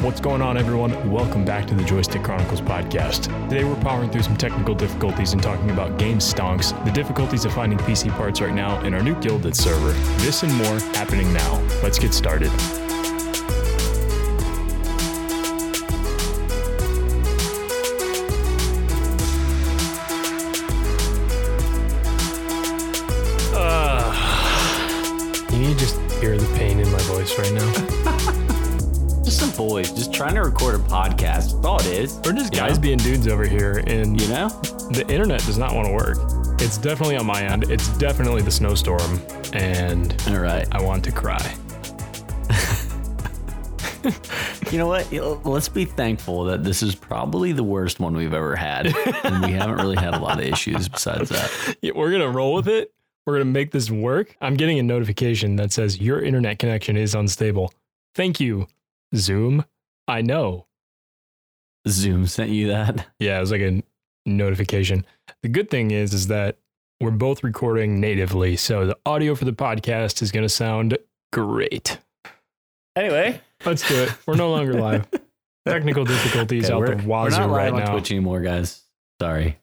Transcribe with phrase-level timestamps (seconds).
[0.00, 1.10] What's going on, everyone?
[1.10, 3.24] Welcome back to the Joystick Chronicles podcast.
[3.48, 7.52] Today, we're powering through some technical difficulties and talking about game stonks, the difficulties of
[7.52, 9.90] finding PC parts right now, and our new Guilded server.
[10.22, 11.60] This and more happening now.
[11.82, 12.52] Let's get started.
[30.18, 31.52] Trying to record a podcast.
[31.54, 32.20] That's all it is.
[32.24, 32.82] We're just guys know?
[32.82, 34.48] being dudes over here, and You know?
[34.90, 36.18] the internet does not want to work.
[36.60, 37.70] It's definitely on my end.
[37.70, 39.20] It's definitely the snowstorm,
[39.52, 40.66] and All right.
[40.72, 41.38] I want to cry.
[44.72, 45.10] You know what?
[45.46, 48.86] Let's be thankful that this is probably the worst one we've ever had.
[49.24, 51.76] and we haven't really had a lot of issues besides that.
[51.82, 52.92] Yeah, we're gonna roll with it.
[53.24, 54.36] We're gonna make this work.
[54.42, 57.72] I'm getting a notification that says your internet connection is unstable.
[58.14, 58.66] Thank you,
[59.14, 59.64] Zoom.
[60.08, 60.66] I know.
[61.86, 63.06] Zoom sent you that.
[63.18, 63.82] Yeah, it was like a
[64.26, 65.04] notification.
[65.42, 66.58] The good thing is, is that
[67.00, 70.98] we're both recording natively, so the audio for the podcast is gonna sound
[71.32, 71.98] great.
[72.96, 74.12] Anyway, Let's do it.
[74.26, 75.06] We're no longer live.
[75.66, 77.92] Technical difficulties okay, out we're, the we're wazoo not right live on now.
[77.92, 78.82] Twitch anymore, guys.
[79.20, 79.58] Sorry.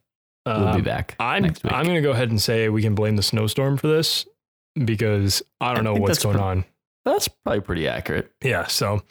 [0.46, 1.74] We'll be Um, back I'm next week.
[1.74, 4.26] I'm gonna go ahead and say we can blame the snowstorm for this
[4.84, 6.66] because I don't I know what's going pre- on.
[7.04, 8.32] That's probably pretty accurate.
[8.44, 9.02] Yeah, so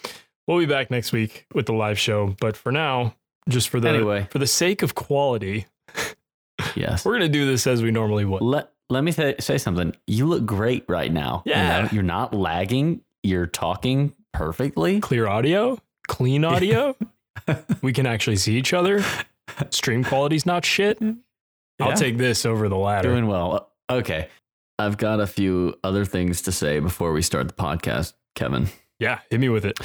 [0.47, 2.35] we'll be back next week with the live show.
[2.41, 3.15] But for now,
[3.49, 4.27] just for the Anyway.
[4.31, 5.67] for the sake of quality,
[6.75, 7.05] Yes.
[7.05, 8.43] we're gonna do this as we normally would.
[8.43, 9.95] Let let me say, say something.
[10.07, 11.43] You look great right now.
[11.47, 11.83] You Yeah.
[11.83, 13.01] know, You're not lagging.
[13.23, 15.01] You're talking perfectly.
[15.01, 16.95] Clear audio, clean audio.
[17.83, 19.03] we can actually see each other.
[19.71, 20.99] Stream quality's not shit.
[21.81, 23.09] I'll take this over the ladder.
[23.11, 23.71] Doing well.
[23.91, 24.29] Okay.
[24.79, 28.69] I've got a few other things to say before we start the podcast, Kevin.
[28.99, 29.79] Yeah, hit me with it.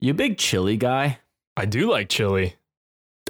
[0.00, 1.18] You big chili guy?
[1.56, 2.56] I do like chili.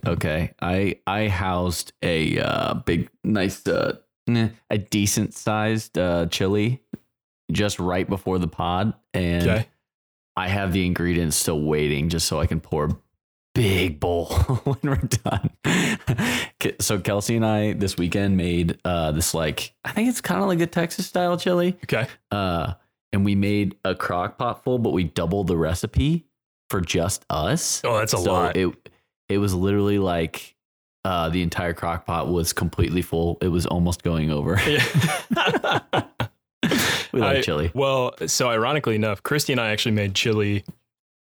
[0.06, 0.52] Okay.
[0.60, 3.96] I I housed a uh, big nice uh,
[4.70, 6.82] a decent sized uh, chili
[7.52, 9.66] just right before the pod and Okay.
[10.36, 12.96] I have the ingredients still waiting just so I can pour a
[13.54, 14.26] big bowl
[14.64, 15.50] when we're done.
[16.80, 20.48] So Kelsey and I this weekend made uh, this like I think it's kind of
[20.48, 21.78] like a Texas style chili.
[21.84, 22.06] Okay.
[22.30, 22.74] Uh,
[23.12, 26.26] and we made a crock pot full, but we doubled the recipe
[26.70, 27.80] for just us.
[27.84, 28.56] Oh, that's a so lot.
[28.56, 28.74] It
[29.28, 30.54] it was literally like
[31.04, 33.38] uh, the entire crock pot was completely full.
[33.40, 34.60] It was almost going over.
[34.66, 36.02] Yeah.
[37.12, 37.70] We like I- chili.
[37.74, 40.64] Well, so ironically enough, Christy and I actually made chili.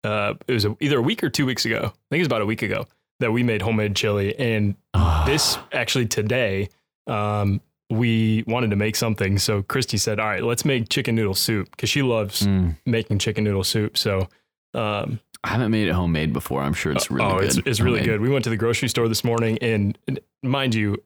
[0.04, 1.78] Uh, it was a, either a week or two weeks ago.
[1.78, 2.86] I think it was about a week ago
[3.20, 4.38] that we made homemade chili.
[4.38, 4.76] And
[5.24, 6.68] this actually today,
[7.06, 7.60] um,
[7.90, 9.38] we wanted to make something.
[9.38, 12.76] So Christy said, "All right, let's make chicken noodle soup" because she loves Mm.
[12.86, 13.96] making chicken noodle soup.
[13.96, 14.28] So,
[14.74, 16.62] um, I haven't made it homemade before.
[16.62, 17.44] I'm sure it's really oh, good.
[17.44, 18.06] it's it's really Homemade.
[18.18, 18.20] good.
[18.20, 19.96] We went to the grocery store this morning, and
[20.42, 20.96] mind you,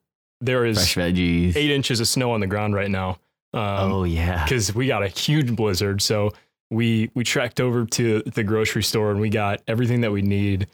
[0.41, 1.57] there is Fresh veggies.
[1.57, 3.19] eight inches of snow on the ground right now.
[3.53, 4.45] Um, oh yeah.
[4.45, 6.01] because we got a huge blizzard.
[6.01, 6.31] So
[6.71, 10.69] we we trekked over to the grocery store and we got everything that we need.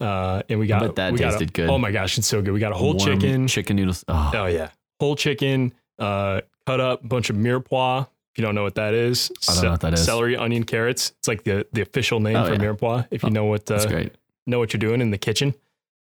[0.00, 1.68] Uh, and we got bet that we got a- tasted good.
[1.70, 2.52] Oh my gosh, it's so good.
[2.52, 3.46] We got a whole Warm chicken.
[3.46, 4.04] Chicken noodles.
[4.08, 4.70] Oh, Oh yeah,
[5.02, 5.74] whole chicken.
[5.98, 8.02] Uh, cut up bunch of mirepoix.
[8.32, 10.04] If you don't know what that is, I don't know what that is.
[10.04, 11.12] Celery, onion, carrots.
[11.18, 12.58] It's like the the official name Oh, for yeah.
[12.60, 13.06] mirepoix.
[13.10, 14.14] If you Oh, know what that's uh, great.
[14.46, 15.54] know what you're doing in the kitchen.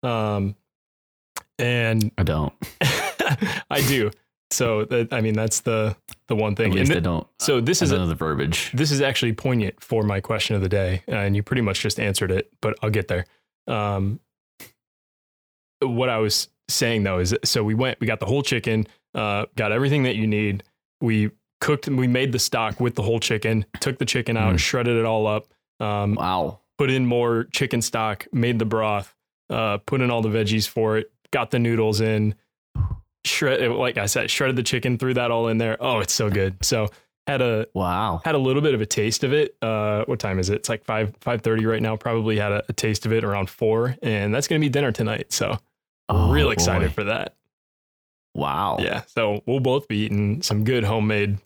[0.04, 0.56] Um,
[1.58, 2.54] and I don't.
[3.72, 4.12] I do.
[4.52, 5.96] So that, I mean, that's the
[6.28, 6.66] the one thing.
[6.68, 7.28] At And least thi- I don't.
[7.40, 8.72] so this I is don't a, know the verbiage.
[8.74, 12.00] this is actually poignant for my question of the day, and you pretty much just
[12.00, 13.26] answered it, but I'll get there.
[13.68, 14.20] Um,
[15.82, 19.46] what I was saying though is, so we went, we got the whole chicken, uh,
[19.56, 20.64] got everything that you need.
[21.02, 21.32] We
[21.62, 24.60] cooked, we made the stock with the whole chicken, took the chicken out, Mm.
[24.60, 25.46] shredded it all up,
[25.80, 26.60] um, Wow.
[26.78, 29.16] put in more chicken stock, made the broth,
[29.50, 32.36] uh, put in all the veggies for it, got the noodles in,
[33.26, 35.78] shred, like I said, shredded the chicken, threw that all in there.
[35.80, 36.64] Oh, it's so good.
[36.64, 36.90] So
[37.28, 38.22] had a Wow.
[38.26, 39.56] had a little bit of a taste of it.
[39.62, 40.56] Uh, what time is it?
[40.56, 41.96] It's like five five thirty right now.
[41.96, 45.32] Probably had a, a taste of it around four, and that's gonna be dinner tonight.
[45.32, 45.58] So
[46.14, 46.94] Oh, real excited boy.
[46.94, 47.36] for that.
[48.36, 48.78] Wow.
[48.80, 49.02] Yeah.
[49.08, 51.38] So we'll both be eating some good homemade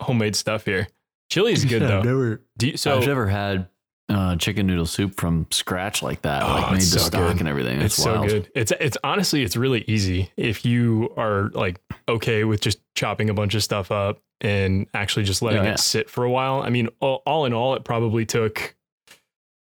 [0.00, 0.88] homemade stuff here.
[1.30, 2.02] Chili's good though.
[2.02, 2.42] never.
[2.56, 3.68] Do you, so I've never had
[4.08, 6.42] uh, chicken noodle soup from scratch like that.
[6.42, 7.40] Oh, like made the so stock good.
[7.40, 7.80] and everything.
[7.80, 8.50] it's It's, so good.
[8.54, 13.34] It's it's honestly it's really easy if you are like okay with just chopping a
[13.34, 15.72] bunch of stuff up and actually just letting yeah.
[15.72, 16.62] it sit for a while.
[16.62, 18.74] I mean, all, all in all, it probably took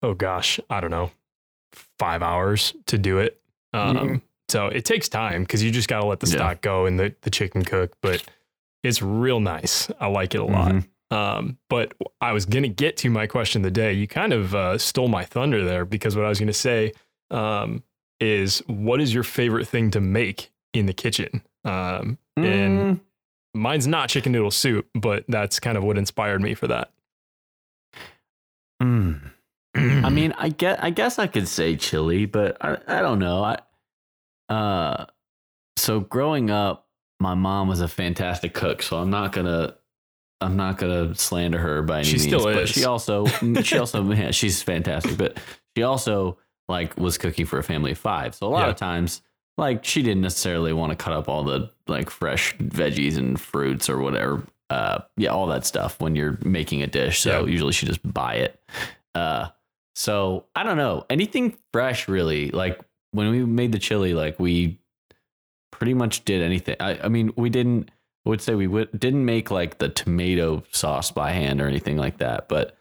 [0.02, 1.12] oh gosh, I don't know,
[2.00, 3.40] five hours to do it.
[3.74, 4.22] Um, Mhm.
[4.50, 6.34] So it takes time because you just got to let the Yeah.
[6.36, 8.24] stock go and the the chicken cook, but
[8.84, 9.90] it's real nice.
[10.00, 10.72] I like it a lot.
[10.72, 10.88] Mhm.
[11.10, 13.94] Um, but I was gonna get to my question of the day.
[13.94, 16.92] You kind of uh, stole my thunder there because what I was gonna say
[17.32, 17.84] um,
[18.20, 21.42] is, what is your favorite thing to make in the kitchen?
[21.66, 23.00] Um, and Mm,
[23.54, 26.92] mine's not chicken noodle soup, but that's kind of what inspired me for that.
[28.82, 29.20] mm.
[29.76, 33.44] I mean, I get, I guess I could say chili, but I, I don't know.
[33.44, 33.60] I,
[34.50, 35.06] uh,
[35.78, 36.88] so growing up,
[37.20, 39.76] my mom was a fantastic cook, so I'm not gonna,
[40.42, 42.24] I'm not gonna slander her by any She means.
[42.28, 42.70] still but is.
[42.70, 43.26] she also,
[43.64, 45.38] she also, yeah, she's fantastic, but
[45.76, 48.36] she also like was cooking for a family of five.
[48.36, 48.70] So a lot Yeah.
[48.72, 49.22] of times,
[49.58, 53.90] like she didn't necessarily want to cut up all the like fresh veggies and fruits
[53.90, 54.44] or whatever.
[54.70, 57.22] Uh, yeah, all that stuff when you're making a dish.
[57.22, 57.52] So Yeah.
[57.52, 58.62] usually she just buy it.
[59.16, 59.48] Uh,
[59.96, 62.52] so I don't know anything fresh really.
[62.52, 62.80] Like
[63.18, 64.78] when we made the chili, like we
[65.72, 66.76] pretty much did anything.
[66.80, 67.90] I, I mean, we didn't.
[68.26, 71.98] I would say we would, didn't make like the tomato sauce by hand or anything
[71.98, 72.78] like that, but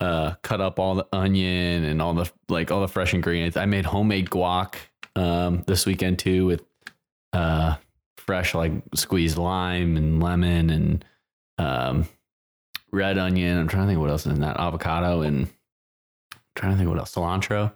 [0.00, 3.56] uh, cut up all the onion and all the like all the fresh ingredients.
[3.56, 4.74] I made homemade guac
[5.14, 6.64] um, this weekend too with
[7.32, 7.76] uh,
[8.16, 11.04] fresh like squeezed lime and lemon and
[11.58, 12.08] um,
[12.90, 13.56] red onion.
[13.56, 15.46] I'm trying to think what else is in that avocado and
[16.32, 17.72] I'm trying to think what else cilantro.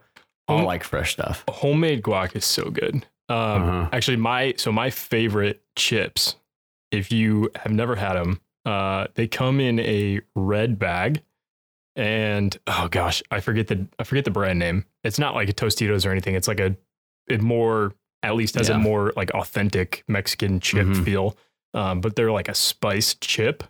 [0.51, 1.45] Home- like fresh stuff.
[1.49, 3.07] homemade guac is so good.
[3.29, 3.89] Um, Uh-huh.
[3.93, 6.37] Actually, my so my favorite chips,
[6.91, 11.23] if you have never had them, uh, they come in a red bag,
[11.97, 14.85] and oh gosh, I forget the I forget the brand name.
[15.05, 16.35] It's not like a Tostitos or anything.
[16.35, 16.77] It's like a
[17.29, 18.77] it more at least has Yeah.
[18.77, 21.05] a more like authentic Mexican chip Mhm.
[21.05, 21.37] feel.
[21.73, 23.63] Um, but they're like a spiced chip,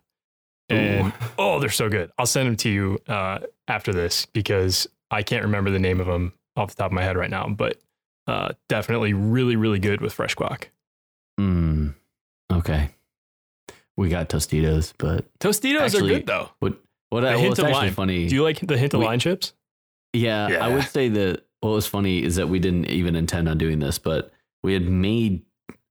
[0.71, 1.13] and Ooh.
[1.39, 2.11] oh, they're so good.
[2.19, 6.07] I'll send them to you uh, after this because I can't remember the name of
[6.07, 7.79] them off the top of my head right now, but
[8.27, 10.67] uh, definitely really, really good with fresh guac.
[11.41, 11.95] Mm,
[12.53, 12.91] okay.
[13.97, 16.51] We got Tostitos, but Tostitos Actually, are good though.
[16.61, 16.79] what
[17.11, 17.95] what A I, well, hint it's of actually lime.
[17.95, 18.27] funny.
[18.29, 19.53] Do you like the hint of We- line chips?
[20.13, 23.59] Yeah, I would say that what was funny is that we didn't even intend on
[23.59, 24.33] doing this, but
[24.65, 25.43] we had made,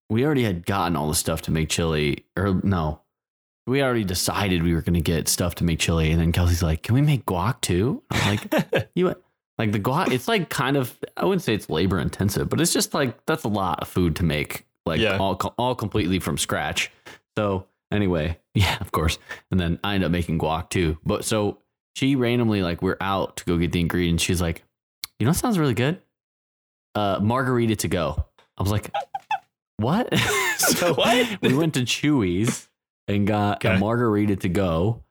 [0.09, 2.99] we already had gotten all the stuff to make chili, or no,
[3.65, 6.11] we already decided we were going to get stuff to make chili.
[6.11, 8.03] And then Kelsey's like, can we make guac too?
[8.11, 9.15] I'm like, you,
[9.59, 12.73] like the guac, it's like kind of, I wouldn't say it's labor intensive, but it's
[12.73, 15.17] just like, that's a lot of food to make, like Yeah.
[15.17, 16.89] all, all completely from scratch.
[17.37, 19.19] So anyway, yeah, of course.
[19.51, 20.97] And then I end up making guac too.
[21.05, 21.59] But so
[21.95, 24.23] she randomly like we're out to go get the ingredients.
[24.23, 24.63] She's like,
[25.19, 26.01] you know, what sounds really good.
[26.95, 28.25] Uh, margarita to go.
[28.57, 28.89] I was like,
[29.77, 30.17] what?
[30.57, 31.41] so What?
[31.41, 32.67] we went to Chuy's
[33.07, 35.03] and got a margarita to go,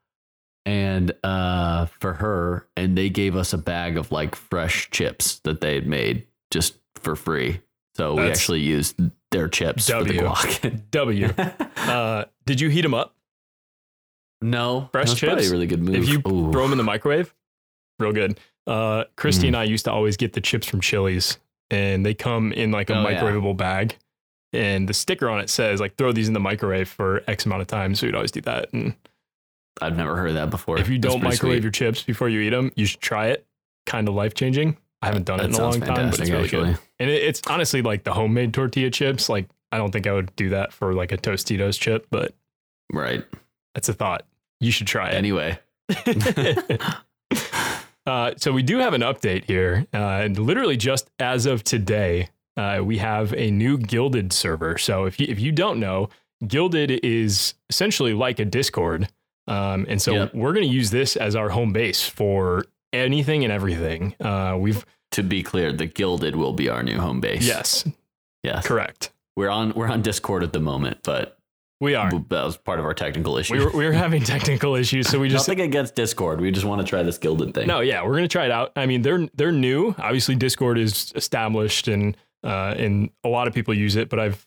[0.68, 5.60] and uh, for her, and they gave us a bag of like fresh chips that
[5.62, 7.60] they had made just for free.
[7.96, 9.00] So we actually used
[9.30, 10.20] their chips for the W.
[10.28, 10.90] guac.
[10.90, 11.34] W.
[11.88, 13.14] Uh, did you heat them up?
[14.42, 15.48] no, Fresh that was probably chips?
[15.48, 15.94] a really good move.
[15.96, 16.52] If you Ooh.
[16.52, 17.34] throw them in the microwave,
[17.98, 18.38] real good.
[18.66, 19.48] Uh, Christy Mm.
[19.48, 21.38] and I used to always get the chips from Chili's,
[21.70, 23.20] and they come in like a Oh, yeah.
[23.22, 23.96] microwavable bag.
[24.52, 27.62] And the sticker on it says like throw these in the microwave for X amount
[27.62, 27.94] of time.
[27.94, 28.72] So we'd always do that.
[28.72, 28.94] And
[29.80, 30.78] I've never heard of that before.
[30.78, 31.62] if you don't microwave sweet.
[31.62, 33.46] your chips before you eat them, you should try it.
[33.86, 34.76] Kind of life changing.
[35.00, 36.70] I haven't done it in a long time, but it's really actually.
[36.72, 36.78] good.
[36.98, 39.28] And it, it's honestly like the homemade tortilla chips.
[39.28, 42.34] Like I don't think I would do that for like a Tostitos chip, but
[42.92, 43.24] Right.
[43.74, 44.26] that's a thought.
[44.60, 45.14] You should try it.
[45.14, 45.58] Anyway.
[48.06, 52.28] uh, so we do have an update here, uh, and literally just as of today,
[52.56, 54.78] uh, we have a new Guilded server.
[54.78, 56.08] So if you if you don't know,
[56.46, 59.08] Guilded is essentially like a Discord,
[59.48, 60.34] um, and so Yep.
[60.34, 64.14] we're going to use this as our home base for anything and everything.
[64.20, 67.46] Uh, we've to be clear, the Guilded will be our new home base.
[67.46, 67.86] yes,
[68.44, 68.66] Yes.
[68.66, 69.10] correct.
[69.36, 71.38] We're on we're on Discord at the moment, but
[71.80, 72.10] We are.
[72.10, 73.54] that was part of our technical issue.
[73.54, 76.40] We were, we were having technical issues, so we just Nothing against Discord.
[76.40, 77.66] We just want to try this Guilded thing.
[77.68, 78.72] No, yeah, we're gonna try it out.
[78.76, 79.94] I mean, they're they're new.
[79.98, 84.08] Obviously, Discord is established, and uh, and a lot of people use it.
[84.08, 84.46] But I've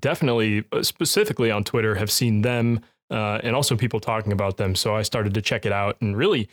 [0.00, 2.80] definitely, uh, specifically on Twitter, have seen them,
[3.14, 4.74] uh, and also people talking about them.
[4.74, 6.48] So I started to check it out, and really,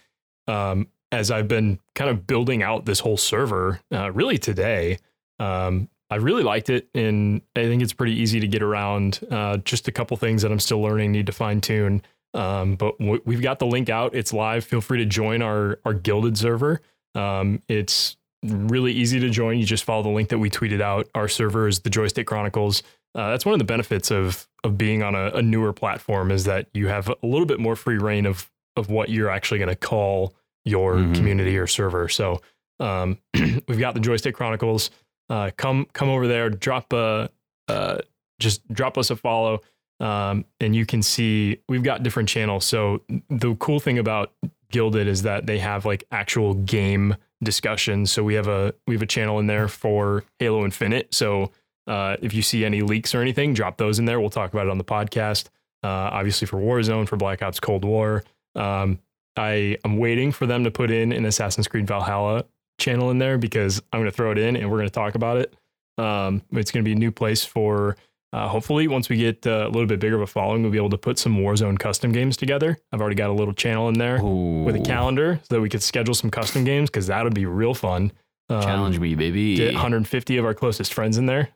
[0.48, 5.00] um, as I've been kind of building out this whole server, uh, really today,
[5.40, 9.20] um, I really liked it, and I think it's pretty easy to get around.
[9.32, 12.02] Uh, just a couple things that I'm still learning, need to fine tune.
[12.34, 14.14] Um, but w- we've got the link out.
[14.14, 14.64] It's live.
[14.64, 16.82] Feel free to join our our Guilded server.
[17.16, 19.58] Um, it's really easy to join.
[19.58, 21.10] You just follow the link that we tweeted out.
[21.16, 22.84] Our server is the Joystick Chronicles.
[23.14, 26.44] Uh, that's one of the benefits of of being on a, a newer platform is
[26.46, 29.70] that you have a little bit more free rein of of what you're actually going
[29.70, 31.16] to call your Mhm.
[31.16, 32.08] community or server.
[32.08, 32.42] So
[32.80, 33.18] um,
[33.68, 34.92] we've got the Joystick Chronicles.
[35.30, 36.50] Uh, come come over there.
[36.50, 37.30] Drop a
[37.68, 37.98] uh,
[38.40, 39.62] just drop us a follow.
[40.00, 42.66] Um, and you can see we've got different channels.
[42.66, 44.32] So the cool thing about
[44.72, 48.10] Guilded is that they have like actual game discussions.
[48.12, 51.14] So we have a we have a channel in there for Halo Infinite.
[51.14, 51.52] So
[51.88, 54.20] uh, if you see any leaks or anything, drop those in there.
[54.20, 55.50] We'll talk about it on the podcast.
[55.84, 58.24] Uh, obviously for Warzone, for Black Ops Cold War.
[58.56, 59.00] Um,
[59.36, 62.46] I am waiting for them to put in an Assassin's Creed Valhalla
[62.80, 65.16] channel in there because I'm going to throw it in and we're going to talk
[65.16, 65.56] about it.
[65.98, 67.96] Um, it's going to be a new place for
[68.34, 70.78] uh, hopefully once we get uh, a little bit bigger of a following, we'll be
[70.78, 72.78] able to put some Warzone custom games together.
[72.92, 74.64] I've already got a little channel in there Ooh.
[74.64, 77.46] with a calendar so that we could schedule some custom games because that would be
[77.46, 78.12] real fun.
[78.50, 79.56] Um, Challenge me, baby.
[79.56, 81.50] Get 150 of our closest friends in there.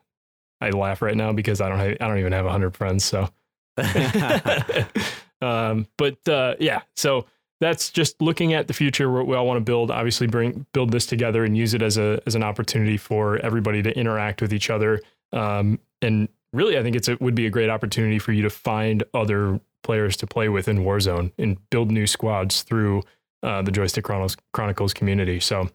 [0.60, 3.04] I laugh right now because I don't have, I don't even have 100 friends.
[3.04, 3.28] So,
[5.42, 7.26] um, but uh, yeah, so
[7.60, 9.10] that's just looking at the future.
[9.10, 9.90] What we all want to build.
[9.90, 13.82] Obviously, bring build this together and use it as a as an opportunity for everybody
[13.82, 15.00] to interact with each other.
[15.32, 18.50] Um, and really, I think it's it would be a great opportunity for you to
[18.50, 23.02] find other players to play with in Warzone and build new squads through
[23.42, 25.40] uh, the Joystick Chronicles, Chronicles community.
[25.40, 25.70] So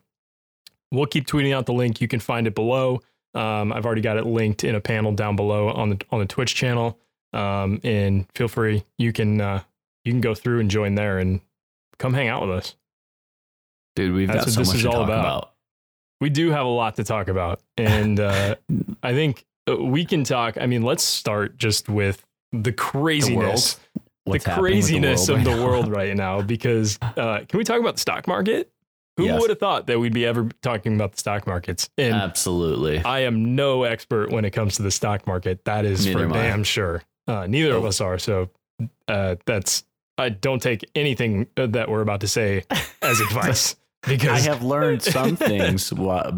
[0.91, 2.01] we'll keep tweeting out the link.
[2.01, 3.01] You can find it below.
[3.33, 6.25] Um, I've already got it linked in a panel down below on the on the
[6.25, 7.00] Twitch channel.
[7.33, 9.61] Um, and feel free, you can uh,
[10.03, 11.41] you can go through and join there and
[11.97, 12.75] come hang out with us.
[13.95, 15.19] Dude, we've That's got what so this much is to all talk about.
[15.19, 15.51] about.
[16.19, 18.55] We do have a lot to talk about, and uh,
[19.03, 20.57] I think uh, we can talk.
[20.59, 25.88] I mean, let's start just with the craziness, the, with craziness world of the world
[25.88, 26.41] right now.
[26.41, 28.71] Because uh, can we talk about the stock market?
[29.21, 29.39] Who Yes.
[29.41, 31.89] would have thought that we'd be ever talking about the stock markets?
[31.97, 32.99] And Absolutely.
[32.99, 35.63] I am no expert when it comes to the stock market.
[35.65, 36.37] That is Neither for am I.
[36.43, 37.03] damn sure.
[37.27, 37.87] Uh, neither of Oh.
[37.87, 38.17] us are.
[38.19, 38.49] So
[39.07, 39.83] uh, that's
[40.17, 42.63] I don't take anything that we're about to say
[43.01, 43.75] as advice
[44.07, 45.91] because I have learned some things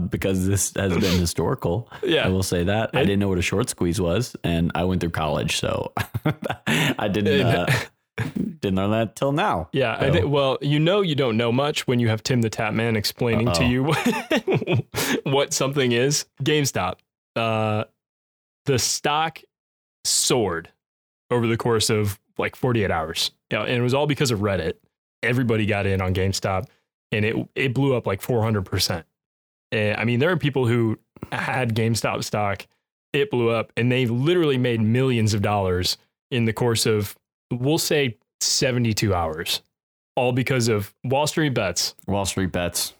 [0.09, 1.89] because this has been historical.
[2.03, 2.91] Yeah, I will say that.
[2.93, 5.91] I didn't know what a short squeeze was, and I went through college, so
[6.67, 7.65] I didn't uh,
[8.17, 9.69] didn't learn that till now.
[9.73, 9.97] yeah.
[9.99, 12.49] I So- thi- well, you know, you don't know much when you have Tim the
[12.49, 13.69] Tatman explaining to Uh-oh.
[13.69, 14.85] you what,
[15.23, 16.25] what something is.
[16.43, 16.95] GameStop,
[17.35, 17.85] uh,
[18.65, 19.39] the stock
[20.05, 20.69] soared
[21.31, 23.31] over the course of like 48 hours.
[23.51, 24.73] Yeah, and it was all because of Reddit.
[25.21, 26.65] Everybody got in on GameStop
[27.11, 29.03] and it it blew up like 400%.
[29.71, 30.99] And I mean, there are people who
[31.31, 32.67] had GameStop stock,
[33.13, 35.97] it blew up and they literally made millions of dollars
[36.31, 37.15] in the course of
[37.59, 39.61] we'll say 72 hours.
[40.15, 41.95] All because of Wall Street bets.
[42.07, 42.93] Wall Street bets.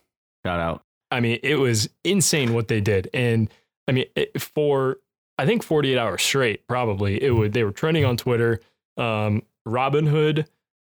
[0.46, 0.84] Shout out.
[1.12, 3.08] I mean, it was insane what they did.
[3.14, 3.50] And
[3.88, 4.98] I mean, it, for
[5.38, 7.54] I think 48 hours straight, probably it would.
[7.54, 8.60] They were trending on Twitter.
[8.98, 10.48] Um, Robinhood,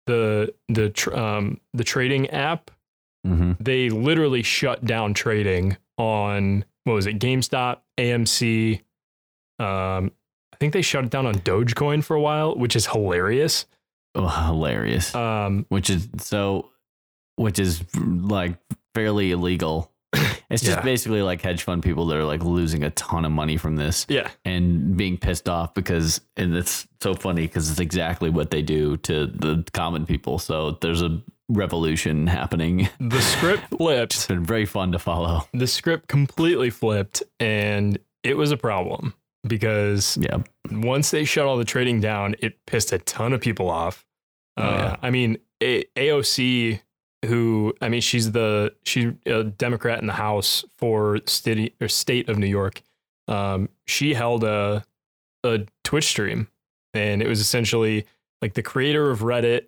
[0.07, 2.71] the the tr- um, the trading app,
[3.25, 7.19] hmm they literally shut down trading on what was it?
[7.19, 8.81] GameStop, AMC.
[9.59, 10.11] Um,
[10.53, 13.67] I think they shut it down on Dogecoin for a while, which is hilarious.
[14.15, 15.15] Oh, hilarious.
[15.15, 16.71] Um, which is so,
[17.37, 18.57] which is like
[18.95, 19.91] fairly illegal.
[20.51, 20.83] It's just Yeah.
[20.85, 24.05] basically like hedge fund people that are like losing a ton of money from this
[24.11, 28.61] yeah, and being pissed off because, and it's so funny because it's exactly what they
[28.61, 30.39] do to the common people.
[30.39, 32.91] So there's a revolution happening.
[33.01, 34.13] the script flipped.
[34.13, 35.49] It's been very fun to follow.
[35.55, 39.15] the script completely flipped and it was a problem
[39.47, 40.39] because Yeah.
[40.71, 44.05] once they shut all the trading down, it pissed a ton of people off.
[44.57, 44.97] Oh, uh, yeah.
[45.03, 46.81] I mean, a- AOC,
[47.27, 52.29] who I mean, she's the she's a Democrat in the House for city or state
[52.29, 52.83] of New York.
[53.29, 54.85] Um, she held a
[55.45, 56.49] a Twitch stream,
[56.95, 58.07] and it was essentially
[58.41, 59.67] like the creator of Reddit.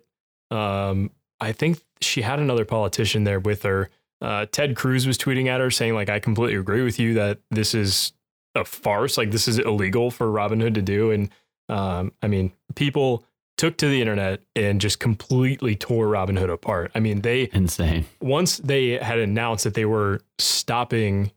[0.51, 3.89] Um, I think she had another politician there with her.
[4.21, 7.39] Uh, Ted Cruz was tweeting at her saying like, "I completely agree with you that
[7.51, 8.13] this is
[8.55, 9.17] a farce.
[9.17, 11.29] Like this is illegal for Robinhood to do." And
[11.69, 13.25] um, I mean, people
[13.57, 16.91] took to the internet and just completely tore Robinhood apart.
[16.93, 18.05] I mean, they Insane.
[18.21, 21.31] once they had announced that they were stopping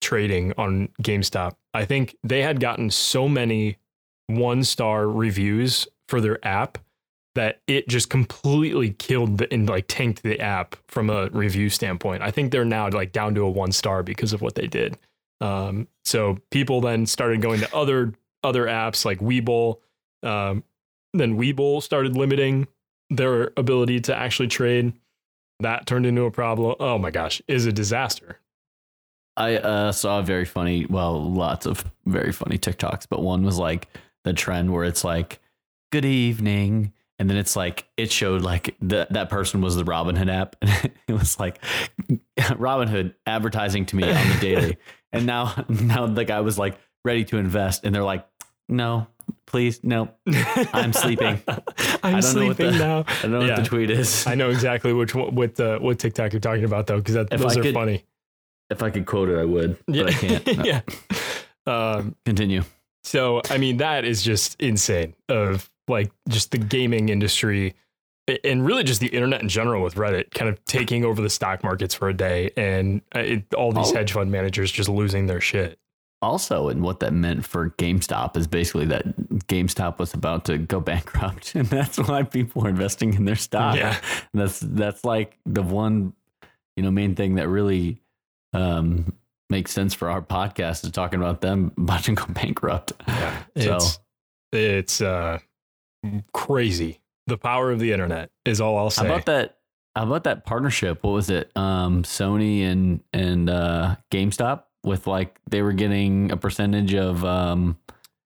[0.00, 3.78] trading on GameStop, I think they had gotten so many
[4.28, 6.78] one star reviews for their app
[7.34, 12.22] that it just completely killed the, and like tanked the app from a review standpoint.
[12.22, 14.96] I think they're now like down to a one star because of what they did.
[15.44, 19.78] Um, so people then started going to other other apps like Webull.
[20.22, 20.64] Um,
[21.12, 22.66] then Webull started limiting
[23.10, 24.94] their ability to actually trade.
[25.60, 26.74] That turned into a problem.
[26.80, 28.40] Oh my gosh, is a disaster.
[29.36, 33.58] I uh, saw a very funny, well, lots of very funny TikToks, but one was
[33.58, 33.88] like
[34.22, 35.40] the trend where it's like,
[35.90, 36.92] good evening.
[37.18, 40.56] And then it's like, it showed like that that person was the Robinhood app.
[40.62, 41.60] And it was like,
[42.38, 44.76] Robinhood advertising to me on the daily.
[45.14, 47.84] and now, now the guy was like ready to invest.
[47.84, 48.26] And they're like,
[48.68, 49.06] no,
[49.46, 50.10] please, no.
[50.72, 51.40] I'm sleeping.
[51.48, 53.04] I'm I don't know what sleeping the- now.
[53.08, 53.54] I don't know Yeah.
[53.56, 54.26] what the tweet is.
[54.26, 57.56] I know exactly which one, what the what TikTok you're talking about though, because those
[57.56, 58.04] I are could- funny.
[58.70, 60.56] if I could quote it, I would, but Yeah, I can't.
[60.58, 60.64] No.
[60.64, 60.80] yeah.
[61.66, 62.62] Um, Continue.
[63.04, 65.14] so I mean, that is just insane.
[65.28, 67.74] Of like just the gaming industry,
[68.44, 71.62] and really just the internet in general with Reddit, kind of taking over the stock
[71.62, 73.96] markets for a day, and uh, it, all these Oh.
[73.96, 75.78] hedge fund managers just losing their shit.
[76.22, 79.04] Also, and what that meant for GameStop is basically that
[79.46, 83.76] GameStop was about to go bankrupt, and that's why people are investing in their stock.
[83.76, 83.98] Yeah.
[84.32, 86.14] that's that's like the one,
[86.76, 88.00] you know, main thing that really
[88.54, 89.12] um,
[89.50, 92.94] makes sense for our podcast is talking about them about to go bankrupt.
[93.06, 93.98] Yeah, So- it's
[94.52, 95.40] it's uh,
[96.32, 97.00] crazy.
[97.26, 99.06] The power of the internet is all I'll How say.
[99.06, 99.56] about that?
[99.96, 101.02] How about that partnership?
[101.04, 101.50] What was it?
[101.56, 107.78] Um, Sony and and uh, GameStop with like they were getting a percentage of um,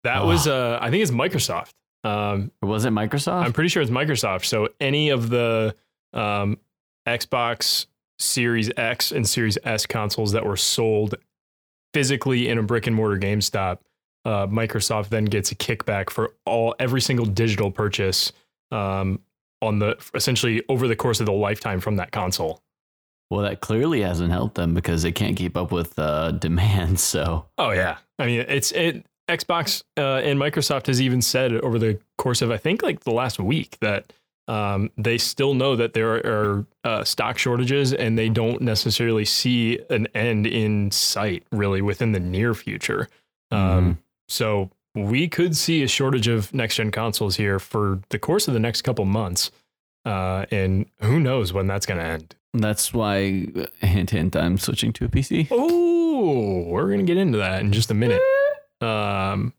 [0.04, 0.28] That Oh.
[0.28, 1.72] was uh, I think it's Microsoft.
[2.04, 3.44] Um, was it Microsoft?
[3.44, 4.46] I'm pretty sure it's Microsoft.
[4.46, 5.76] So any of the
[6.14, 6.58] um,
[7.08, 7.88] Xbox
[8.20, 11.16] Series X and Series S consoles that were sold
[11.94, 13.80] physically in a brick and mortar GameStop,
[14.26, 18.32] uh, Microsoft then gets a kickback for all every single digital purchase
[18.72, 19.20] um,
[19.62, 22.62] on the essentially over the course of the lifetime from that console.
[23.30, 27.00] well, that clearly hasn't helped them because they can't keep up with uh, demand.
[27.00, 29.06] So Oh yeah, I mean it's it.
[29.30, 33.12] Xbox uh, and Microsoft has even said over the course of I think like the
[33.12, 34.14] last week that
[34.48, 39.80] um, they still know that there are uh, stock shortages and they don't necessarily see
[39.90, 43.10] an end in sight really within the near future.
[43.52, 44.70] Um, So
[45.06, 48.60] we could see a shortage of next gen consoles here for the course of the
[48.60, 49.52] next couple months,
[50.06, 52.36] uh, and who knows when that's going to end.
[52.54, 53.46] that's why
[53.82, 55.48] hint hint I'm switching to a PC.
[55.52, 58.22] Oh, we're gonna get into that in just a minute.
[58.82, 59.54] Um,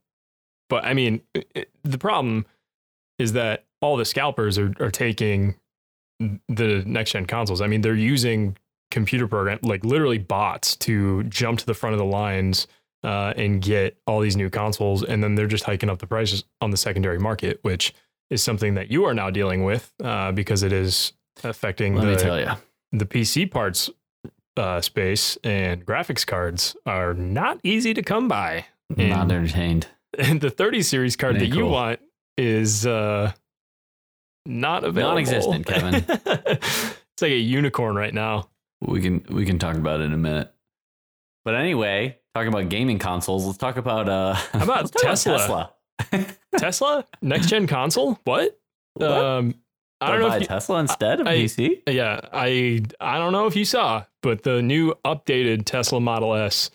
[0.68, 2.46] but I mean, it- the problem
[3.18, 5.54] is that all the scalpers are are taking
[6.48, 7.60] the next gen consoles.
[7.60, 8.56] I mean, they're using
[8.90, 12.66] computer program like literally bots to jump to the front of the lines
[13.04, 16.44] uh, and get all these new consoles, and then they're just hiking up the prices
[16.60, 17.94] on the secondary market, which
[18.30, 21.12] is something that you are now dealing with uh, because it is
[21.44, 22.50] affecting Let the me tell you.
[22.92, 23.90] the PC parts
[24.56, 28.66] uh, space and graphics cards are not easy to come by.
[28.96, 29.86] I'm not entertained.
[30.18, 32.00] And the 30 series card Ain't that you want
[32.36, 33.32] is uh,
[34.46, 35.22] not available.
[35.22, 35.94] Non-existent, Kevin.
[36.08, 38.48] it's like a unicorn right now.
[38.80, 40.52] We can we can talk about it in a minute.
[41.44, 45.72] But anyway, talking about gaming consoles, let's talk about uh How about Tesla?
[46.10, 46.34] Tesla.
[46.58, 48.18] Tesla next gen console?
[48.24, 48.58] What?
[48.94, 49.10] What?
[49.10, 49.54] Um,
[50.00, 51.82] I don't know buy if you, Tesla instead of I- PC.
[51.88, 56.70] Yeah, I I don't know if you saw, but the new updated Tesla Model S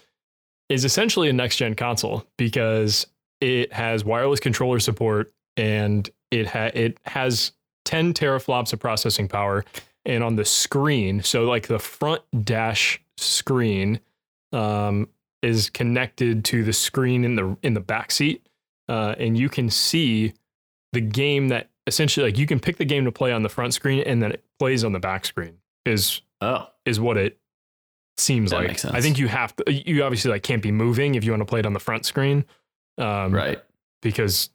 [0.69, 3.07] is essentially a next gen console because
[3.39, 7.51] it has wireless controller support and it ha- it has
[7.85, 9.63] 10 teraflops of processing power
[10.05, 13.99] and on the screen, so like the front dash screen
[14.51, 15.07] um,
[15.43, 18.47] is connected to the screen in the in the back seat
[18.89, 20.33] uh, and you can see
[20.93, 23.73] the game that essentially like you can pick the game to play on the front
[23.73, 27.37] screen and then it plays on the back screen is Oh, is what it
[28.17, 28.85] seems That like.
[28.85, 31.45] I think you have to you obviously like can't be moving if you want to
[31.45, 32.43] play it on the front screen.
[32.97, 33.63] Um, right.
[34.01, 34.49] because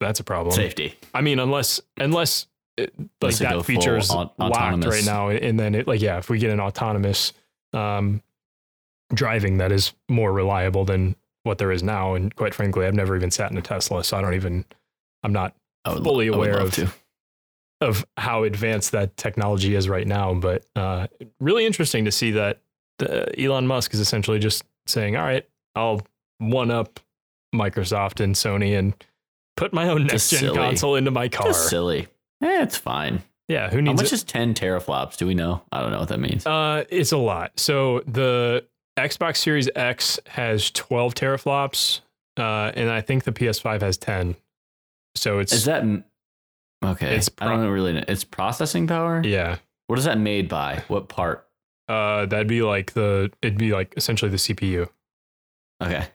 [0.00, 0.54] that's a problem.
[0.54, 0.98] Safety.
[1.14, 2.46] I mean, unless unless
[2.76, 6.00] it, like Unless they go that feature is locked right now, and then it like
[6.00, 7.32] yeah, if we get an autonomous
[7.72, 8.20] um,
[9.12, 13.14] driving that is more reliable than what there is now, and quite frankly, I've never
[13.16, 14.64] even sat in a Tesla, so I don't even
[15.22, 15.54] I'm not
[15.86, 16.88] fully would aware of- to.
[17.80, 20.32] of how advanced that technology is right now.
[20.34, 21.08] But uh,
[21.40, 22.60] really interesting to see that
[22.98, 26.00] the, Elon Musk is essentially just saying, "All right, I'll
[26.38, 27.00] one up
[27.54, 28.94] Microsoft and Sony and
[29.56, 32.06] put my own next gen console into my car." Just silly.
[32.42, 33.22] Eh, it's fine.
[33.48, 34.00] Yeah, who needs?
[34.00, 34.14] How much it?
[34.14, 35.18] is 10 teraflops?
[35.18, 35.62] Do we know?
[35.70, 36.46] I don't know what that means.
[36.46, 37.52] Uh, it's a lot.
[37.60, 38.64] So the
[38.98, 42.00] Xbox Series X has 12 teraflops,
[42.38, 44.36] uh, and I think the PS5 has 10.
[45.16, 45.84] So it's Is that
[46.84, 47.16] okay?
[47.16, 47.92] It's I don't really.
[47.94, 48.04] know.
[48.08, 49.22] It's processing power.
[49.24, 49.56] yeah.
[49.86, 50.82] What is that made by?
[50.88, 51.46] What part?
[51.88, 54.88] Uh, that'd be like the it'd be like essentially the CPU.
[55.82, 56.06] Okay,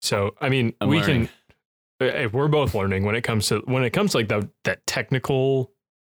[0.00, 1.26] So I mean, I'm we learning.
[1.26, 2.08] can.
[2.08, 4.86] If we're both learning when it comes to when it comes to like the that
[4.86, 5.72] technical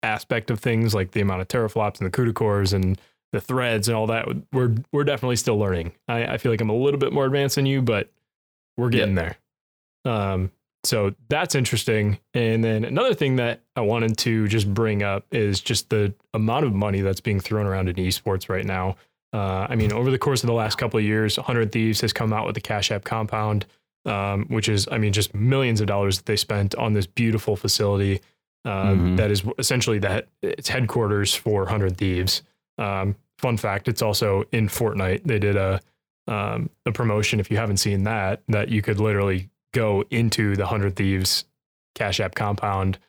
[0.04, 3.00] aspect of things, like the amount of teraflops and the CUDA cores and
[3.32, 4.28] the threads and all that.
[4.54, 5.92] We're we're definitely still learning.
[6.08, 8.10] I, I feel like I'm a little bit more advanced than you, but
[8.78, 9.38] we're getting there.
[10.06, 10.52] Um,
[10.84, 12.20] so that's interesting.
[12.34, 16.66] And then another thing that I wanted to just bring up is just the amount
[16.66, 18.96] of money that's being thrown around in esports right now.
[19.34, 22.14] Uh, I mean, over the course of the last couple of years, 100 Thieves has
[22.14, 23.66] come out with the Cash App Compound
[24.06, 27.58] um, which is, I mean, just millions of dollars that they spent on this beautiful
[27.58, 28.22] facility
[28.64, 29.18] um, Mhm.
[29.18, 32.42] that is essentially that it's headquarters for Hundred Thieves.
[32.78, 35.24] Um, fun fact: it's also in Fortnite.
[35.24, 35.80] They did a
[36.28, 37.40] um, a promotion.
[37.40, 41.46] If you haven't seen that, that you could literally go into the Hundred Thieves
[41.96, 43.00] Cash App compound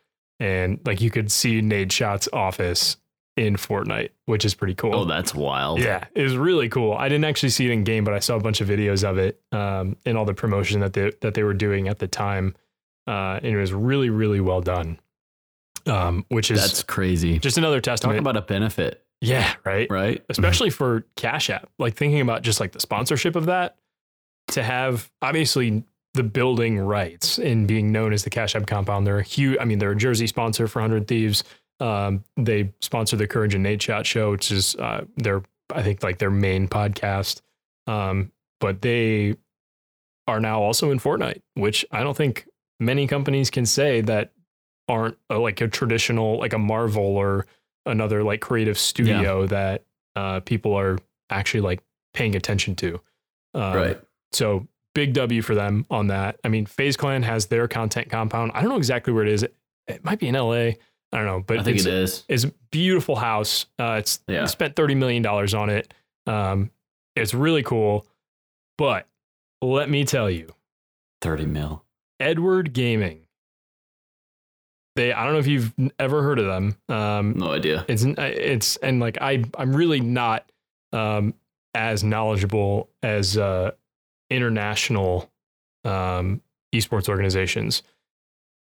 [0.41, 2.97] and like you could see Nadeshot's office
[3.37, 4.95] in Fortnite, which is pretty cool.
[4.95, 5.81] Oh, that's wild.
[5.81, 6.93] Yeah, it was really cool.
[6.93, 9.19] I didn't actually see it in game, but I saw a bunch of videos of
[9.19, 12.55] it um, and all the promotion that they that they were doing at the time,
[13.07, 14.99] uh, and it was really really well done.
[15.87, 17.39] Um, which is That's crazy.
[17.39, 18.19] just another Talk testament.
[18.19, 19.91] about a benefit, yeah, right.
[19.91, 20.25] right?
[20.29, 23.77] Especially for Cash App, like thinking about just like the sponsorship of that,
[24.49, 29.07] to have obviously the building rights and being known as the Cash App Compound.
[29.07, 29.59] They're a huge.
[29.61, 31.45] I mean, they're a jersey sponsor for Hundred Thieves.
[31.81, 35.43] Um, they sponsor the Courage and Nadeshot show, which is uh, their
[35.75, 37.41] I think like their main podcast.
[37.87, 39.37] Um, but they
[40.27, 42.49] are now also in Fortnite, which I don't think
[42.81, 44.33] many companies can say that
[44.89, 47.47] aren't uh, like a traditional like a Marvel or
[47.87, 49.85] another like creative studio that
[50.17, 50.99] uh, people are
[51.31, 51.83] actually like
[52.15, 53.01] paying attention to.
[53.55, 54.01] Um, right.
[54.33, 56.39] So big W for them on that.
[56.45, 58.53] I mean, FaZe Clan has their content compound.
[58.55, 59.43] I don't know exactly where it is.
[59.43, 59.55] It,
[59.87, 60.53] it might be in LA.
[61.11, 62.25] I don't know, but I think it's, it is.
[62.29, 63.65] it's a beautiful house.
[63.79, 64.45] Uh, it's Yeah.
[64.45, 65.95] spent thirty million dollars on it.
[66.27, 66.71] Um,
[67.17, 68.07] it's really cool,
[68.77, 69.07] but
[69.63, 70.53] let me tell you,
[71.23, 71.85] 30 mil.
[72.21, 73.27] Edward Gaming.
[74.99, 76.77] They, I don't know if you've ever heard of them.
[76.89, 77.85] Um, No idea.
[77.87, 80.51] it's it's and like I I'm really not
[80.93, 81.35] um
[81.73, 83.71] as knowledgeable as uh
[84.29, 85.31] international
[85.85, 86.41] um
[86.75, 87.85] esports organizations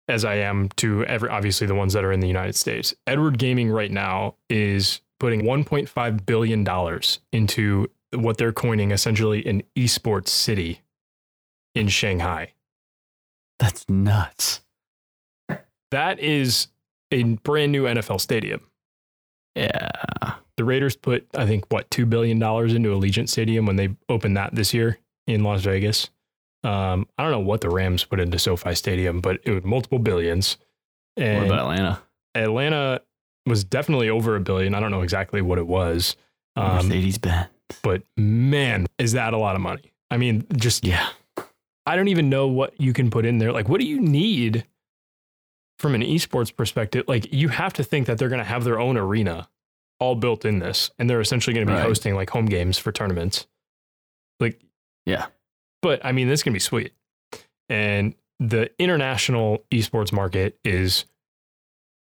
[0.08, 2.94] as I am to every obviously the ones that are in the United States.
[3.06, 9.62] Edward Gaming right now is putting 1.5 billion dollars into what they're coining essentially an
[9.76, 10.82] esports city
[11.76, 12.54] in Shanghai.
[13.60, 14.62] That's nuts.
[15.94, 16.68] That is
[17.12, 18.62] a brand new NFL stadium.
[19.56, 19.90] Yeah.
[20.58, 24.36] the Raiders put, I think, what two billion dollars into Allegiant Stadium when they opened
[24.38, 26.10] that this year in Las Vegas.
[26.64, 30.00] Um, I don't know what the Rams put into SoFi Stadium, but it was multiple
[30.00, 30.58] billions.
[31.16, 32.02] What And about Atlanta?
[32.36, 33.02] Atlanta
[33.46, 34.74] was definitely over a billion.
[34.74, 36.16] I don't know exactly what it was,
[36.56, 37.50] um, Mercedes Benz.
[37.84, 39.94] but man, is that a lot of money?
[40.10, 41.08] I mean, just Yeah.
[41.86, 43.52] I don't even know what you can put in there.
[43.52, 44.66] Like, what do you need
[45.84, 47.04] from an esports perspective?
[47.08, 49.48] Like, you have to think that they're going to have their own arena
[50.00, 51.86] all built in this, and they're essentially going to be Right.
[51.86, 53.46] hosting like home games for tournaments.
[54.40, 54.60] Like,
[55.06, 55.28] Yeah.
[55.84, 56.94] but I mean, this is going to be sweet.
[57.70, 61.06] And the international esports market is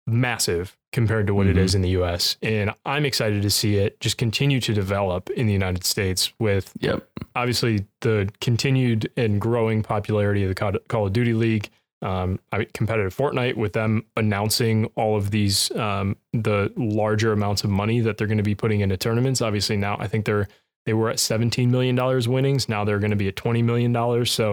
[0.06, 1.60] massive compared to what it Mhm.
[1.60, 2.36] is in the US.
[2.42, 6.72] And I'm excited to see it just continue to develop in the United States with
[6.80, 7.06] Yep.
[7.36, 11.68] obviously the continued and growing popularity of the Call of Duty League,
[12.02, 17.64] um, I mean, competitive Fortnite, with them announcing all of these um, the larger amounts
[17.64, 19.42] of money that they're going to be putting into tournaments.
[19.42, 20.48] Obviously, now I think they're
[20.86, 22.68] they were at 17 million dollars winnings.
[22.68, 24.30] Now they're going to be at 20 million dollars.
[24.32, 24.52] So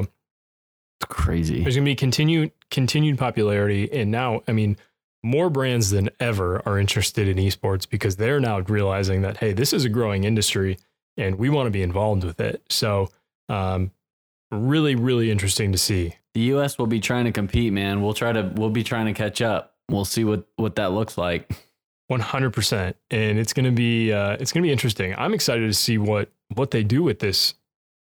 [1.00, 1.62] It's crazy.
[1.62, 4.78] there's going to be continued continued popularity, and now I mean.
[5.24, 9.74] More brands than ever are interested in esports because they're now realizing that hey, this
[9.74, 10.78] is a growing industry,
[11.18, 12.62] and we want to be involved with it.
[12.70, 13.10] So,
[13.50, 13.90] um,
[14.52, 16.14] really, really interesting to see.
[16.36, 18.02] The US will be trying to compete, man.
[18.02, 19.74] We'll try to we'll be trying to catch up.
[19.90, 21.50] We'll see what what that looks like.
[22.08, 25.16] One hundred percent, and it's gonna be uh, it's gonna be interesting.
[25.18, 27.56] I'm excited to see what what they do with this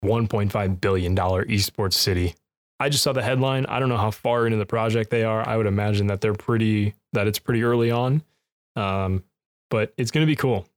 [0.05, 2.35] 1.5 billion dollar esports city.
[2.79, 3.67] I just saw the headline.
[3.67, 5.47] I don't know how far into the project they are.
[5.47, 8.23] I would imagine that they're pretty that it's pretty early on,
[8.77, 9.25] um,
[9.69, 10.69] but it's gonna be cool.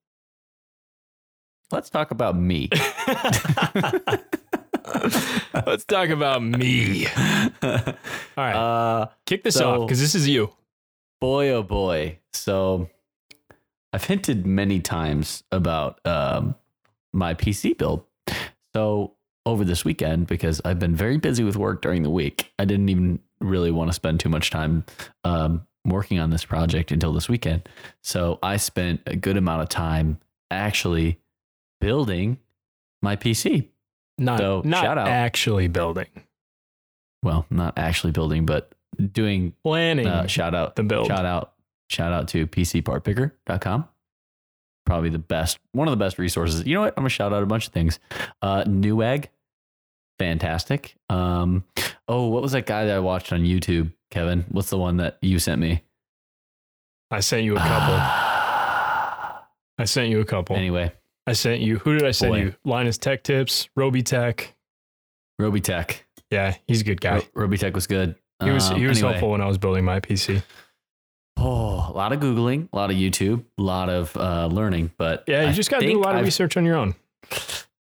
[1.71, 2.69] Let's talk about me.
[5.65, 7.07] Let's talk about me.
[7.63, 7.93] All
[8.37, 10.51] right, uh kick this so- off because this is you.
[11.21, 12.19] boy oh boy.
[12.33, 12.89] So
[13.93, 16.55] i've hinted many times about um,
[17.13, 18.03] my pc build.
[18.73, 19.13] So
[19.45, 22.89] over this weekend because i've been very busy with work during the week i didn't
[22.89, 24.83] even really want to spend too much time
[25.23, 27.69] um, working on this project until this weekend.
[28.01, 30.19] So i spent a good amount of time
[30.51, 31.19] actually
[31.79, 32.37] building
[33.01, 33.67] my pc
[34.17, 35.07] Not So, not shout out.
[35.07, 36.07] actually building,
[37.23, 38.73] well not actually building but
[39.11, 41.07] doing planning uh, shout out the build.
[41.07, 41.53] Shout out,
[41.89, 43.87] shout out to pcpartpicker.com.
[44.85, 46.65] Probably the best, one of the best resources.
[46.65, 46.93] You know what?
[46.95, 47.99] I'm gonna shout out a bunch of things.
[48.41, 49.25] Uh, Newegg,
[50.19, 50.95] fantastic.
[51.09, 51.63] Um,
[52.07, 53.91] oh, what was that guy that I watched on YouTube?
[54.11, 55.81] Kevin, what's the one that you sent me?
[57.11, 57.95] I sent you a couple.
[59.77, 60.55] I sent you a couple.
[60.55, 60.93] anyway,
[61.27, 61.79] I sent you.
[61.79, 62.39] Who did I send Boy.
[62.39, 62.55] you?
[62.65, 64.53] Linus Tech Tips, Roby Tech.
[65.41, 65.97] Robeytech.
[66.31, 67.21] Yeah, he's a good guy.
[67.33, 68.15] Ro- Robeytech was good.
[68.43, 69.11] He was Um, he was anyway.
[69.13, 70.41] helpful when I was building my PC.
[71.37, 74.91] Oh, a lot of googling, a lot of YouTube, a lot of uh, learning.
[74.97, 76.75] But Yeah, you I just got to do a lot of I've- research on your
[76.77, 76.95] own.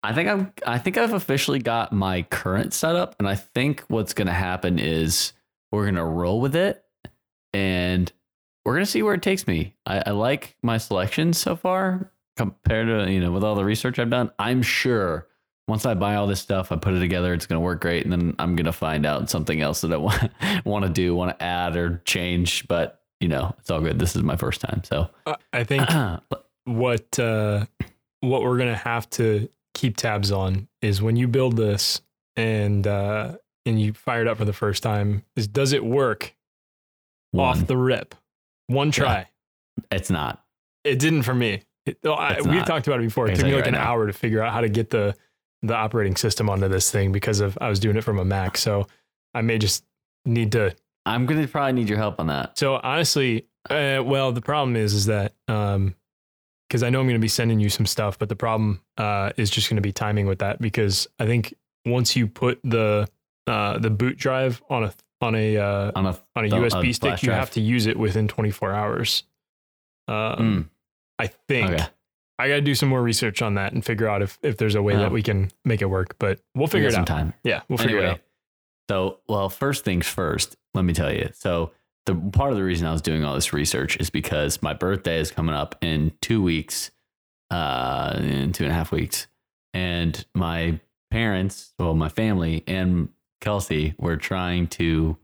[0.04, 0.52] I think I'm.
[0.66, 4.78] I think I've officially got my current setup, and I think what's going to happen
[4.80, 5.32] is
[5.70, 6.82] we're going to roll with it,
[7.52, 8.10] and
[8.64, 9.74] we're going to see where it takes me.
[9.86, 12.10] I, I like my selections so far
[12.50, 14.30] compared to you know with all the research I've done.
[14.38, 15.28] I'm sure
[15.68, 18.02] once I buy all this stuff, I put it together, it's going to work great,
[18.04, 20.32] and then I'm going to find out something else that I want
[20.64, 22.66] want to do, want to add or change.
[22.68, 23.98] But you know, it's all good.
[23.98, 25.88] This is my first time, so Uh, I think
[26.64, 27.66] what uh,
[28.20, 32.00] what we're gonna have to keep tabs on is when you build this
[32.36, 36.34] and uh, and you fire it up for the first time is does it work
[37.30, 38.14] one, off the rip
[38.66, 39.28] one try
[39.90, 40.42] it's not.
[40.84, 42.66] it didn't for me It- oh, I, we've not.
[42.66, 43.90] talked about it before it took me like you an now.
[43.90, 45.16] hour to figure out how to get the
[45.62, 48.56] the operating system onto this thing because of I was doing it from a Mac
[48.56, 48.86] so
[49.34, 49.84] I may just
[50.24, 50.74] need to
[51.06, 52.56] I'm going to probably need your help on that.
[52.56, 55.96] So honestly, uh, well, the problem is, is that um,
[56.68, 59.30] because I know I'm going to be sending you some stuff, but the problem uh,
[59.36, 63.08] is just going to be timing with that because I think once you put the
[63.48, 66.92] uh, the boot drive on a on a uh, On a on a USB a
[66.94, 69.24] stick, you have to use it within 24 hours.
[70.08, 70.68] Um, Mm,
[71.22, 71.84] I think okay.
[72.38, 74.74] I got to do some more research on that and figure out if if there's
[74.74, 74.98] a way Oh.
[74.98, 76.16] that we can make it work.
[76.18, 77.06] But we'll figure it some out.
[77.06, 77.34] time.
[77.44, 78.20] Yeah, we'll figure anyway, it out.
[78.90, 80.56] so well, first things first.
[80.74, 81.30] Let me tell you.
[81.34, 81.70] So
[82.06, 85.20] the part of the reason I was doing all this research is because my birthday
[85.20, 86.90] is coming up in two weeks,
[87.50, 89.28] uh, in two and a half weeks,
[89.72, 90.80] and my
[91.12, 93.08] parents, well, my family and
[93.40, 95.16] Kelsey were trying to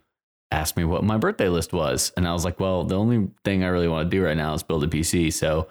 [0.51, 3.65] ask me what my birthday list was, and I was like, well, the only thing
[3.65, 5.33] I really want to do right now is build a PC.
[5.33, 5.69] So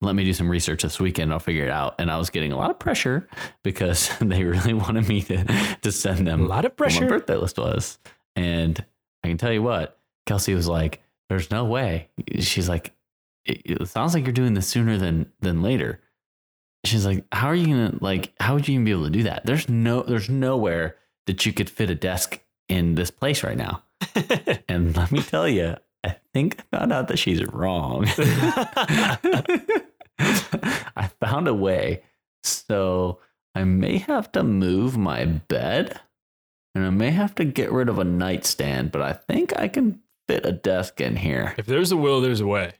[0.00, 1.32] let me do some research this weekend.
[1.32, 1.96] I'll figure it out.
[1.98, 3.28] And I was getting a lot of pressure
[3.64, 5.44] because they really wanted me to
[5.82, 7.06] to send them A lot of what my pressure.
[7.08, 7.98] birthday list was.
[8.36, 8.84] And
[9.24, 12.08] I can tell you what, Kelsey was like, "There's no way."
[12.38, 12.92] She's like,
[13.44, 16.00] "It, it sounds like you're doing this sooner than than later."
[16.84, 18.32] She's like, "How are you gonna like?
[18.38, 19.44] How would you even be able to do that?
[19.46, 23.82] There's no, there's nowhere that you could fit a desk in this place right now."
[24.68, 28.06] And let me tell you, I think I found out that she's wrong.
[30.18, 32.02] I found a way.
[32.42, 33.20] So
[33.54, 36.00] I may have to move my bed
[36.74, 40.00] and I may have to get rid of a nightstand, but I think I can
[40.28, 41.54] fit a desk in here.
[41.58, 42.72] if there's a will, there's a way,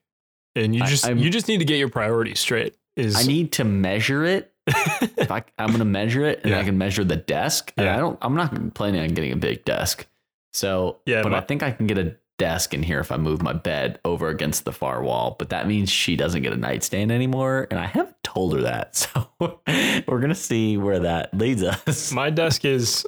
[0.55, 2.77] and you just I'm- you just need to get your priorities straight.
[2.96, 4.53] Is I need to measure it.
[5.16, 6.61] If I, I'm going to measure it and Yeah.
[6.61, 7.72] I can measure the desk.
[7.77, 7.96] And Yeah.
[7.96, 10.07] I don't, I'm not planning on getting a big desk.
[10.53, 13.16] So, Yeah, but my- I think I can get a desk in here if I
[13.16, 15.37] move my bed over against the far wall.
[15.38, 17.66] But that means she doesn't get a nightstand anymore.
[17.70, 19.07] And I haven't told her that.
[19.40, 19.61] So
[20.07, 22.11] we're going to see where that leads us.
[22.12, 23.07] My desk is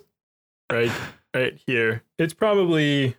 [0.71, 0.93] right
[1.35, 2.03] right here.
[2.19, 3.17] It's probably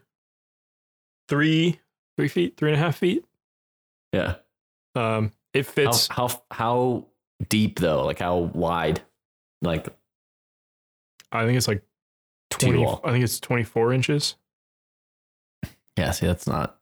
[1.28, 1.80] three
[2.18, 3.26] three feet, three and a half feet.
[4.14, 4.36] yeah.
[4.96, 6.08] Um, it fits.
[6.10, 7.08] how, how
[7.50, 8.06] deep though?
[8.06, 9.02] Like how wide?
[9.62, 9.88] Like,
[11.32, 11.84] I think it's like
[12.50, 12.80] Two twenty.
[12.80, 13.00] wall.
[13.06, 14.36] I think it's twenty four inches.
[16.02, 16.78] Yeah, see, that's not,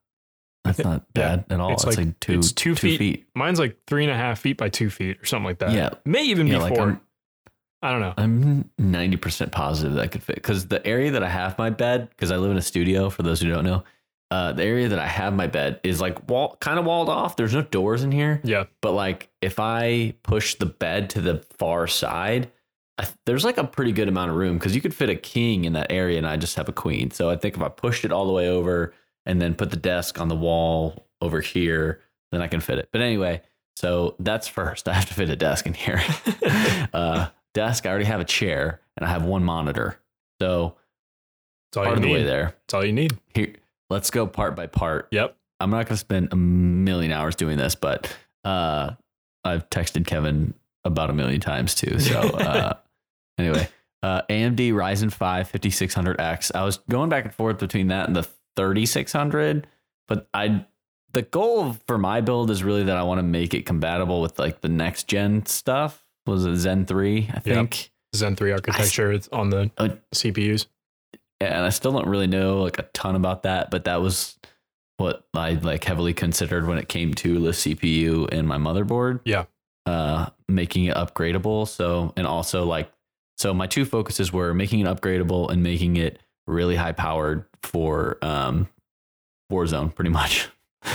[0.64, 1.74] that's not yeah, bad at all.
[1.74, 2.98] it's It's, like- like, two, it's two two feet.
[2.98, 3.28] feet.
[3.36, 5.72] Mine's like three and a half feet by two feet or something like that.
[5.72, 5.90] Yeah.
[6.06, 7.02] may even Yeah, be like 4 I'm-
[7.82, 8.14] I don't know.
[8.18, 12.30] I'm 90% positive that could fit because the area that I have my bed, because
[12.30, 13.86] I live in a studio, for those who don't know,
[14.32, 17.38] uh, the area that I have my bed is like wall, kind of walled off.
[17.38, 21.42] There's no doors in here, Yeah, but like if I push the bed to the
[21.58, 22.52] far side,
[22.98, 25.64] I, there's like a pretty good amount of room because you could fit a king
[25.64, 27.12] in that area and I just have a queen.
[27.12, 28.94] So I think if I pushed it all the way over
[29.26, 32.02] and then put the desk on the wall over here,
[32.32, 32.90] then I can fit it.
[32.92, 33.42] But anyway,
[33.76, 34.88] so that's first.
[34.88, 36.02] I have to fit a desk in here.
[36.94, 40.00] uh, desk, I already have a chair and I have one monitor.
[40.42, 40.76] So
[41.70, 42.14] it's all part you of the need.
[42.14, 42.56] way there.
[42.66, 43.18] It's all you need.
[43.34, 43.54] Here,
[43.90, 45.08] let's go part by part.
[45.12, 45.36] Yep.
[45.60, 48.92] I'm not going to spend a million hours doing this, but uh,
[49.44, 50.54] I've texted Kevin
[50.86, 52.00] about a million times too.
[52.00, 52.74] So uh,
[53.38, 53.68] anyway,
[54.02, 56.52] uh, AMD Ryzen 5 5600X.
[56.56, 58.28] I was going back and forth between that and the
[58.60, 59.68] 3600,
[60.08, 60.66] but I
[61.14, 64.38] the goal for my build is really that I want to make it compatible with
[64.38, 66.06] like the next gen stuff.
[66.28, 67.32] Was it Zen 3?
[67.34, 67.92] I think.
[68.16, 69.12] Zen three architecture.
[69.12, 70.68] It's on the Uh, CPUs.
[71.40, 74.38] and I still don't really know like a ton about that, but that was
[74.98, 79.22] what I like heavily considered when it came to the CPU and my motherboard.
[79.26, 79.46] Yeah.
[79.88, 81.68] Uh, making it upgradable.
[81.68, 82.92] So, and also like,
[83.38, 86.20] so my two focuses were making it upgradable and making it
[86.50, 88.68] really high powered for um,
[89.52, 90.48] Warzone, pretty much.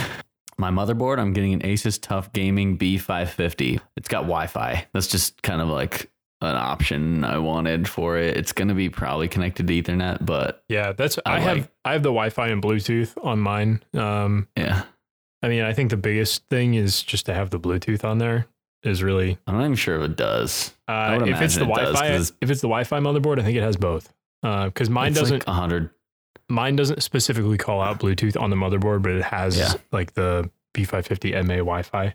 [0.59, 3.81] My motherboard, I'm getting an Asus TUF Gaming B550.
[3.97, 4.87] It's got Wi Fi.
[4.95, 8.37] That's just kind of like an option I wanted for it.
[8.37, 11.93] It's gonna be probably connected to Ethernet, but Yeah, that's I, I have like- I
[11.93, 13.83] have the Wi-Fi and Bluetooth on mine.
[13.95, 14.85] Um, yeah,
[15.43, 18.47] I mean, I think the biggest thing is just to have the Bluetooth on there
[18.85, 20.73] is really I'm not even sure if it does.
[20.89, 23.57] uh, if it's the it does, Wi-Fi 'cause- if it's the Wi-Fi motherboard, I think
[23.57, 24.13] it has both.
[24.45, 25.89] Because mine It's doesn't like hundred.
[26.51, 29.73] mine doesn't specifically call out Bluetooth on the motherboard, but it has Yeah.
[29.91, 32.15] like the B550 MA Wi-Fi.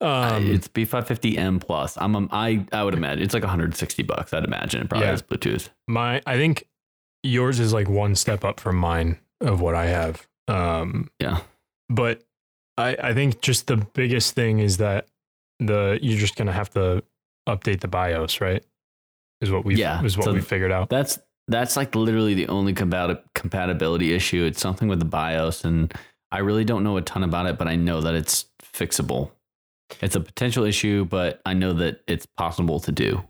[0.00, 1.96] Um, it's B550M plus.
[1.96, 4.32] I'm um, I I would imagine it's like 160 bucks.
[4.34, 5.12] I'd imagine it probably Yeah.
[5.12, 5.68] has Bluetooth.
[5.86, 6.64] my I think
[7.22, 10.26] yours is like one step up from mine of what I have.
[10.48, 11.40] Um, Yeah.
[11.88, 12.22] but
[12.76, 15.06] I I think just the biggest thing is that
[15.60, 17.04] the you're just gonna have to
[17.48, 18.64] update the BIOS, right?
[19.42, 20.88] Is what we Yeah, is what so we figured out.
[20.88, 24.44] That's that's like literally the only compati- compatibility issue.
[24.44, 25.92] It's something with the BIOS, and
[26.30, 29.32] I really don't know a ton about it, but I know that it's fixable.
[30.00, 33.22] It's a potential issue, but I know that it's possible to do.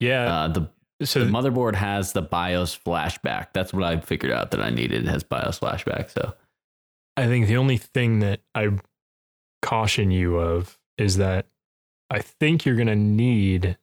[0.00, 0.34] yeah.
[0.34, 0.70] Uh, the
[1.04, 3.48] so the motherboard has the BIOS flashback.
[3.52, 5.06] That's what I figured out that I needed.
[5.06, 6.10] It has BIOS flashback.
[6.10, 6.34] So
[7.16, 8.70] I think the only thing that I
[9.62, 11.46] caution you of is that
[12.10, 13.76] I think you're going to need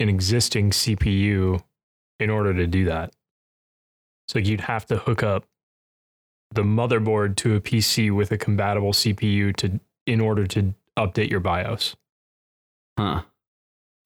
[0.00, 1.62] an existing CPU
[2.18, 3.12] in order to do that.
[4.28, 5.44] So you'd have to hook up
[6.52, 11.40] the motherboard to a PC with a compatible CPU to in order to update your
[11.40, 11.96] BIOS.
[12.98, 13.22] huh.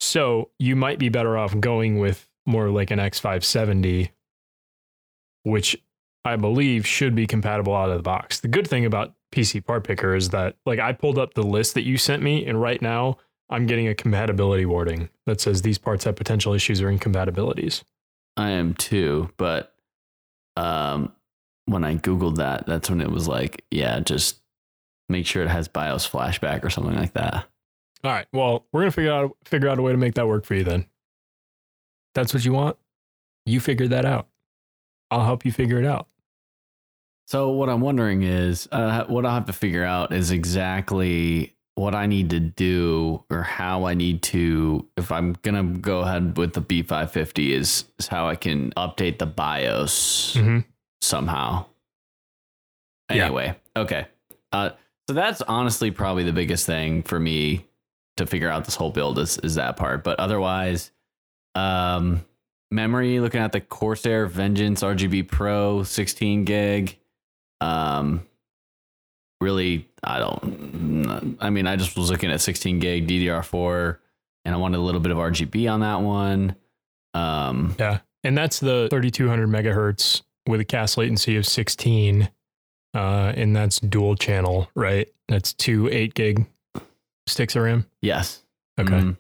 [0.01, 4.11] So you might be better off going with more like an X570,
[5.43, 5.77] which
[6.25, 8.41] I believe should be compatible out of the box.
[8.41, 11.75] The good thing about PC Part Picker is that, like, I pulled up the list
[11.75, 13.19] that you sent me, and right now
[13.51, 17.85] I'm getting a compatibility warning that says these parts have potential issues or incompatibilities.
[18.37, 19.75] I am too, but
[20.57, 21.13] um,
[21.67, 24.39] when I googled that, that's when it was like, yeah, just
[25.09, 27.47] make sure it has BIOS flashback or something like that.
[28.03, 28.27] All right.
[28.33, 30.65] Well, we're gonna figure out figure out a way to make that work for you.
[30.65, 30.87] Then,
[32.15, 32.77] that's what you want.
[33.45, 34.29] You figure that out.
[35.11, 36.07] I'll help you figure it out.
[37.27, 41.95] So what I'm wondering is, uh, what I'll have to figure out is exactly what
[41.95, 46.53] I need to do or how I need to, if I'm gonna go ahead with
[46.53, 50.65] the B550, is, is how I can update the BIOS Mhm.
[51.01, 51.65] somehow.
[53.11, 53.25] Yeah.
[53.25, 54.07] Anyway, okay.
[54.53, 54.71] Uh,
[55.09, 57.67] so that's honestly probably the biggest thing for me
[58.19, 60.05] to figure out this whole build is is that part.
[60.05, 60.93] But otherwise,
[61.55, 62.25] um,
[62.71, 66.99] memory looking at the Corsair Vengeance RGB Pro 16 gig.
[67.63, 68.27] Um,
[69.41, 71.37] really, I don't.
[71.41, 73.99] I mean, I just was looking at 16 gig DDR4,
[74.45, 76.57] and I wanted a little bit of RGB on that one.
[77.15, 78.01] Um, Yeah.
[78.25, 82.31] And that's the 3200 megahertz with a CAS latency of 16.
[82.95, 85.09] Uh, and that's dual channel, right?
[85.29, 86.47] That's two 8 gig
[87.27, 87.87] sticks of RAM.
[88.03, 88.43] yes.
[88.79, 88.93] Okay.
[88.93, 89.17] Mhm.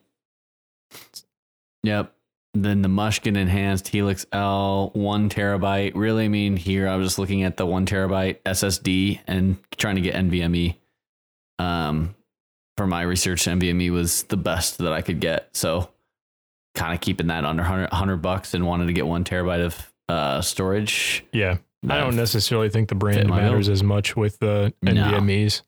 [1.82, 2.14] Yep.
[2.52, 5.92] Then the Mushkin enhanced Helix L, one terabyte.
[5.94, 9.94] Really, I mean, here I was just looking at the one terabyte SSD and trying
[9.96, 10.76] to get NVMe.
[11.60, 12.14] Um,
[12.76, 15.48] for my research, NVMe was the best that I could get.
[15.52, 15.90] So,
[16.74, 19.92] kind of keeping that under 100, 100 bucks and wanted to get one terabyte of
[20.08, 21.24] uh, storage.
[21.32, 21.58] Yeah.
[21.88, 24.92] I don't necessarily think the brand matters as much with the No.
[24.92, 25.62] NVMEs.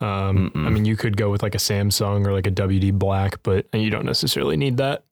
[0.00, 3.42] Um, I mean, you could go with like a Samsung or like a WD Black,
[3.42, 5.04] but you don't necessarily need that.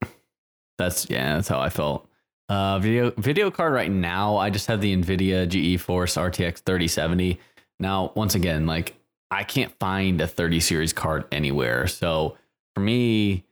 [0.79, 2.09] That's yeah, that's how I felt.
[2.49, 7.41] Uh, video video card right now, I just have the Nvidia GeForce RTX 3070.
[7.81, 8.95] Now, once again, like
[9.31, 11.87] I can't find a 30 series card anywhere.
[11.89, 12.37] So
[12.75, 13.45] for me,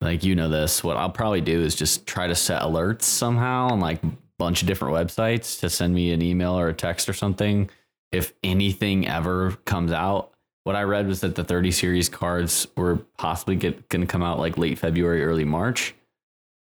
[0.00, 3.68] like you know this, what I'll probably do is just try to set alerts somehow
[3.70, 7.08] on like a bunch of different websites to send me an email or a text
[7.08, 7.68] or something
[8.12, 10.32] if anything ever comes out.
[10.64, 14.22] What I read was that the 30 series cards were possibly get, going to come
[14.22, 15.94] out like late February, early March.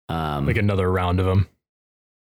[0.09, 1.47] Um, Like another round of them.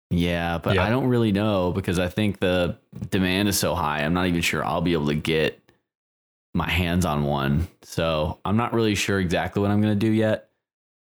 [0.10, 0.86] yeah, but Yeah.
[0.86, 2.78] I don't really know because I think the
[3.10, 4.00] demand is so high.
[4.04, 5.62] I'm not even sure I'll be able to get
[6.54, 7.68] my hands on one.
[7.84, 10.50] So I'm not really sure exactly what I'm going to do yet.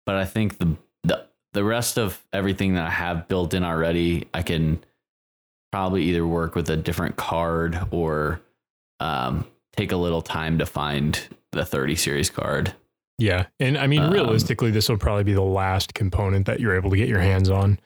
[0.05, 4.27] But I think the the the rest of everything that I have built in already,
[4.33, 4.83] I can
[5.71, 8.41] probably either work with a different card or
[8.99, 9.45] um,
[9.75, 11.19] take a little time to find
[11.51, 12.73] the 30 series card.
[13.19, 13.45] Yeah.
[13.59, 16.89] And I mean, Um, realistically, this will probably be the last component that you're able
[16.89, 17.79] to get your hands on.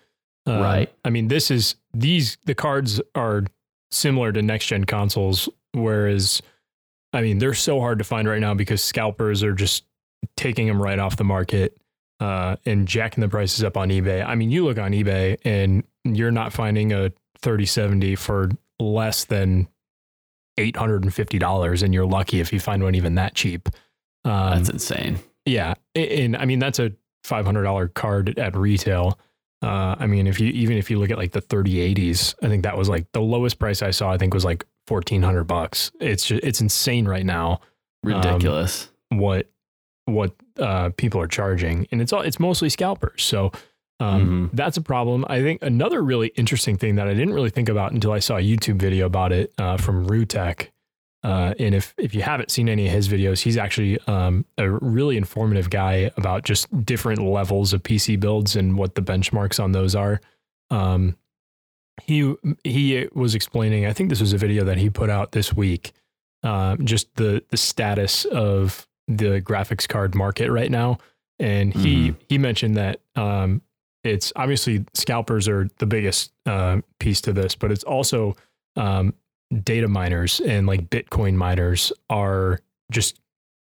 [0.46, 0.94] Um, Right.
[1.04, 3.44] I mean, this is these, the cards are
[3.92, 6.42] similar to next gen consoles, whereas,
[7.14, 9.84] I mean, they're so hard to find right now because scalpers are just
[10.36, 11.78] taking them right off the market
[12.20, 14.26] uh, and jacking the prices up on eBay.
[14.26, 17.12] I mean, you look on eBay and you're not finding a
[17.42, 18.50] 3070 for
[18.80, 19.68] less than
[20.58, 23.70] $850, and you're lucky if you find one even that cheap.
[24.28, 25.20] Um, That's insane.
[25.46, 26.92] yeah, and I mean that's a
[27.24, 29.18] five hundred dollar card at retail.
[29.62, 32.48] Uh, I mean, if you even if you look at like the thirty eighties, I
[32.48, 34.12] think that was like the lowest price I saw.
[34.12, 35.92] I think was like fourteen hundred bucks.
[36.00, 37.62] It's just it's insane right now
[38.04, 38.90] Ridiculous.
[39.10, 39.50] what
[40.06, 43.24] what uh, people are charging, and it's all it's mostly scalpers.
[43.24, 43.52] So
[44.00, 45.26] um, that's a problem.
[45.28, 48.38] I think another really interesting thing that I didn't really think about until I saw
[48.38, 50.68] a YouTube video about it uh, from Robeytech.
[51.24, 54.70] Uh, and if if you haven't seen any of his videos, he's actually um, a
[54.70, 59.72] really informative guy about just different levels of PC builds and what the benchmarks on
[59.72, 60.22] those are.
[60.70, 61.16] Um,
[62.04, 63.86] he he was explaining.
[63.86, 65.92] I think this was a video that he put out this week.
[66.44, 71.00] Uh, just the the status of the graphics card market right now,
[71.40, 73.62] and he he mentioned that um,
[74.04, 78.36] it's obviously scalpers are the biggest uh, piece to this, but it's also
[78.76, 79.14] um,
[79.64, 82.60] data miners and like Bitcoin miners are
[82.92, 83.20] just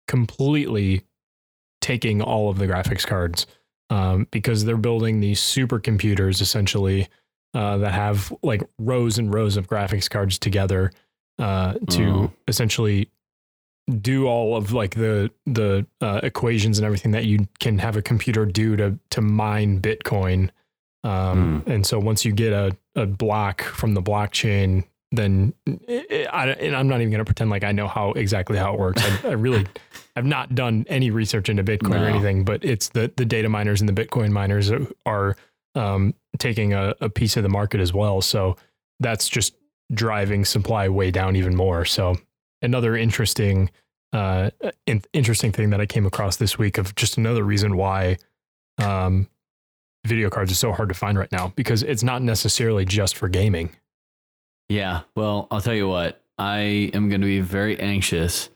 [0.08, 1.04] completely
[1.82, 3.46] taking all of the graphics cards
[3.90, 7.08] um, because they're building these supercomputers essentially
[7.54, 10.92] uh, that have like rows and rows of graphics cards together
[11.40, 12.32] uh, to Oh.
[12.48, 13.10] essentially
[14.02, 18.02] do all of like the the uh, equations and everything that you can have a
[18.02, 20.50] computer do to to mine Bitcoin.
[21.04, 26.76] Um, And so once you get a, a block from the blockchain, then I, and
[26.76, 29.02] I'm not even going to pretend like I know how exactly how it works.
[29.04, 29.66] I, I really
[30.16, 33.82] have not done any research into Bitcoin or anything, but it's the the data miners
[33.82, 35.38] and the Bitcoin miners are, are
[35.76, 38.22] um, taking a, a piece of the market as well.
[38.22, 38.58] So
[39.00, 39.56] that's just
[39.94, 41.86] driving supply way down even more.
[41.86, 42.18] So
[42.62, 43.70] another interesting
[44.14, 44.50] uh
[44.86, 48.18] in, interesting thing that I came across this week of just another reason why
[48.78, 49.28] um
[50.06, 53.28] video cards are so hard to find right now because it's not necessarily just for
[53.30, 53.70] gaming.
[54.70, 55.02] Yeah.
[55.16, 56.22] Well, I'll tell you what.
[56.38, 58.50] I am going to be very anxious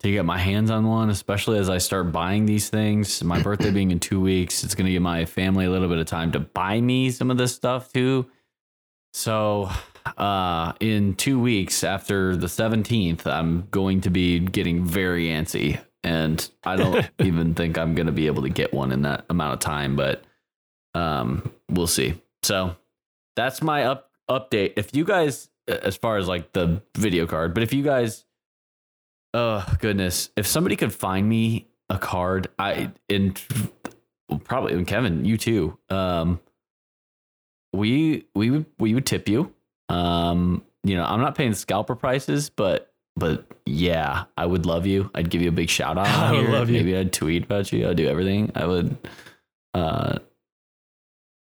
[0.00, 3.24] to get my hands on one, especially as I start buying these things.
[3.24, 5.98] My birthday being in two weeks, it's going to give my family a little bit
[5.98, 8.26] of time to buy me some of this stuff too.
[9.14, 9.70] So,
[10.18, 15.80] uh, in two weeks after the 17th, I'm going to be getting very antsy.
[16.02, 19.24] And I don't even think I'm going to be able to get one in that
[19.30, 20.22] amount of time, but
[20.94, 22.14] um, we'll see.
[22.42, 22.76] So,
[23.34, 24.74] that's my up update.
[24.76, 28.24] If you guys, as far as like the video card, but if you guys,
[29.32, 33.34] oh goodness, if somebody could find me a card, I in
[34.44, 35.78] probably and Kevin, you too.
[35.90, 36.40] Um,
[37.72, 39.52] we we would we would tip you.
[39.88, 45.10] Um, you know, I'm not paying scalper prices, but but yeah, I would love you.
[45.14, 46.06] I'd give you a big shout out.
[46.06, 46.50] I would here.
[46.52, 46.78] love you.
[46.78, 47.88] Maybe I'd tweet about you.
[47.88, 48.52] I'd do everything.
[48.54, 48.96] I would.
[49.72, 50.18] Uh,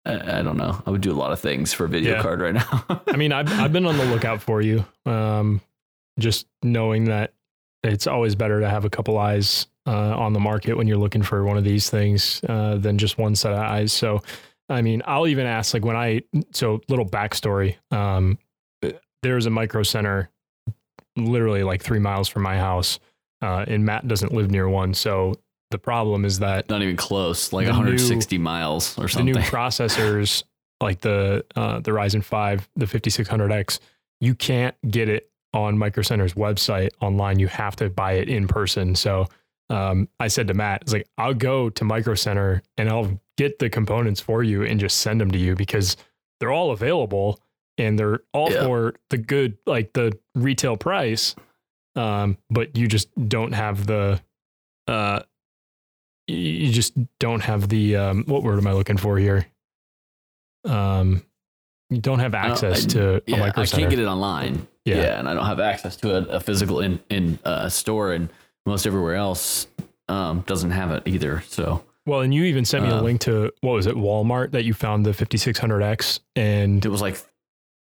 [0.07, 0.83] I, I don't know.
[0.87, 2.23] I would do a lot of things for a video Yeah.
[2.23, 2.85] card right now.
[3.09, 4.85] I mean, I've I've been on the lookout for you.
[5.07, 5.61] Um
[6.19, 7.33] just knowing that
[7.85, 11.23] it's always better to have a couple eyes uh, on the market when you're looking
[11.23, 13.93] for one of these things uh, than just one set of eyes.
[13.93, 14.21] So,
[14.69, 16.23] I mean, I'll even ask like when I
[16.53, 17.77] so little backstory.
[17.93, 18.37] Um,
[19.23, 20.29] there's a micro center
[21.17, 22.99] literally like three miles from my house,
[23.43, 24.93] uh, and Matt doesn't live near one.
[24.95, 25.35] So
[25.71, 29.33] the problem is that Not even close, like The new- 160 miles or something.
[29.35, 30.43] the new processors
[30.81, 33.81] like the uh, the Ryzen 5, the 5600X,
[34.21, 37.39] you can't get it on Micro Center's website online.
[37.39, 38.95] You have to buy it in person.
[38.95, 39.27] So
[39.71, 43.59] um, I said to Matt, "It's like I'll go to Micro Center and I'll get
[43.59, 45.97] the components for you and just send them to you because
[46.41, 47.41] they're all available
[47.77, 48.64] and they're all Yeah.
[48.64, 51.35] for the good, like the retail price.
[51.97, 54.21] Um, but you just don't have the,
[54.87, 55.21] uh,
[56.29, 59.47] you just don't have the um, what word am I looking for here?
[60.64, 61.22] Um,
[61.91, 64.66] you don't have access I- to a yeah, I can't get it online.
[64.85, 64.97] Yeah.
[64.97, 65.18] Yeah.
[65.18, 68.29] and I don't have access to a, a physical in in uh, store, and
[68.66, 69.66] most everywhere else
[70.09, 71.43] um, doesn't have it either.
[71.49, 74.53] So Well, and you even sent me a Uh, link to what was it, Walmart,
[74.53, 77.18] that you found the 5600X, and it was like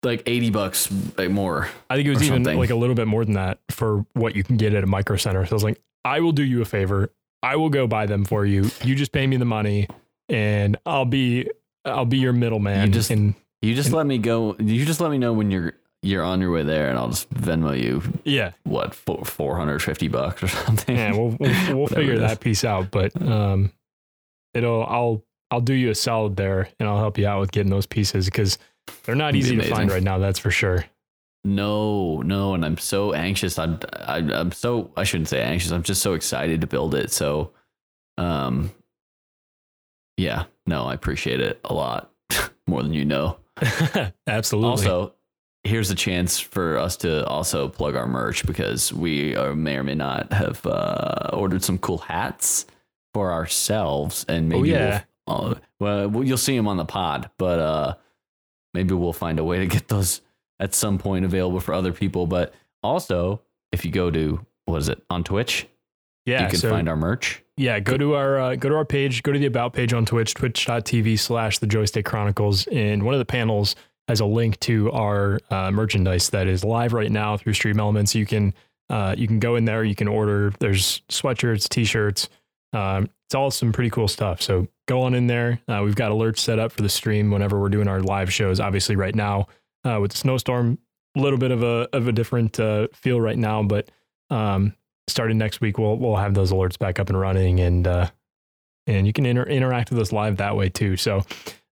[0.03, 0.91] like 80 bucks
[1.29, 1.69] more.
[1.91, 2.59] I think it was even something.
[2.59, 5.17] like a little bit more than that for what you can get at a micro
[5.17, 5.45] center.
[5.47, 7.11] So I was like, I will do you a favor.
[7.47, 8.71] I will go buy them for you.
[8.83, 9.89] You just pay me the money,
[10.29, 11.49] and I'll be
[11.85, 12.87] I'll be your middleman.
[12.89, 14.57] You just- and You just And- let me go.
[14.59, 17.31] You just let me know when you're you're on your way there, and I'll just
[17.33, 20.95] Venmo you yeah, what four, 450 bucks or something.
[20.97, 22.91] yeah, we'll we'll, we'll figure that piece out.
[22.91, 23.73] But um,
[24.55, 27.71] it'll I'll I'll do you a solid there, and I'll help you out with getting
[27.71, 28.59] those pieces because
[29.05, 30.19] they're not easy to find right now.
[30.19, 30.85] That's for sure.
[31.47, 33.57] No, no, and I'm so anxious.
[33.57, 35.71] I'm, I, I'm so I shouldn't say anxious.
[35.71, 37.13] I'm just so excited to build it.
[37.13, 37.53] So,
[38.19, 38.73] um,
[40.17, 42.11] yeah, no, I appreciate it a lot
[42.67, 43.39] more than you know.
[44.27, 44.71] Absolutely.
[44.71, 45.15] Also,
[45.63, 49.85] here's a chance for us to also plug our merch because we are, may or
[49.85, 52.67] may not have uh, ordered some cool hats
[53.15, 55.05] for ourselves, and maybe yeah.
[55.29, 57.95] we'll, uh, well, you'll see them on the pod, but uh,
[58.75, 60.23] maybe we'll find a way to get those
[60.61, 62.27] at some point available for other people.
[62.27, 63.43] But also,
[63.73, 65.67] if you go to what is it on Twitch,
[66.25, 66.43] Yeah.
[66.45, 67.43] you can so, find our merch.
[67.57, 70.05] yeah, go to our uh, go to our page, go to the about page on
[70.07, 72.67] Twitch, twitch.tv slash the Joystick Chronicles.
[72.69, 73.77] And one of the panels
[74.09, 78.15] has a link to our uh, merchandise that is live right now through Stream Elements.
[78.15, 78.55] You can
[78.89, 80.53] uh, you can go in there, you can order.
[80.61, 82.29] There's sweatshirts, t-shirts.
[82.73, 84.41] Um, it's all some pretty cool stuff.
[84.41, 85.61] So go on in there.
[85.67, 88.61] Uh, we've got alerts set up for the stream whenever we're doing our live shows.
[88.61, 89.49] Obviously, right now
[89.87, 90.79] uh, with the snowstorm,
[91.17, 93.91] a little bit of a of a different uh, feel right now, but
[94.31, 94.75] um,
[95.09, 98.11] starting next week, we'll we'll have those alerts back up and running, and uh,
[98.87, 100.97] and you can inter- interact with us live that way too.
[100.97, 101.23] So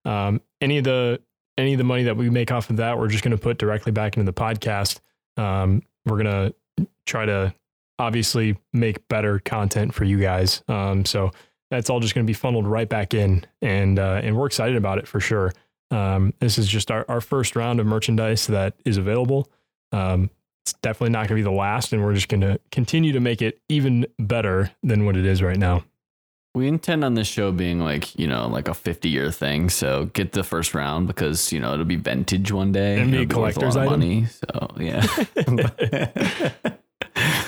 [0.05, 1.21] um, any of the
[1.59, 3.59] any of the money that we make off of that, we're just going to put
[3.59, 5.01] directly back into the podcast.
[5.37, 6.55] Um, we're gonna
[7.07, 7.55] try to
[7.99, 10.63] obviously make better content for you guys.
[10.69, 11.31] Um, so
[11.71, 14.77] that's all just going to be funneled right back in, and uh, and we're excited
[14.77, 15.53] about it for sure.
[15.91, 19.49] Um, this is just our, our first round of merchandise that is available.
[19.93, 20.31] Um,
[20.65, 23.21] it's definitely not going to be the last, and we're just going to continue to
[23.21, 25.85] make it even better than what it is right now.
[26.55, 29.69] We intend on this show being like, you know, like a 50 year thing.
[29.71, 32.99] So get the first round because, you know, it'll be vintage one day.
[33.01, 33.85] And be worth collector's of?
[33.87, 35.05] Money, so, yeah.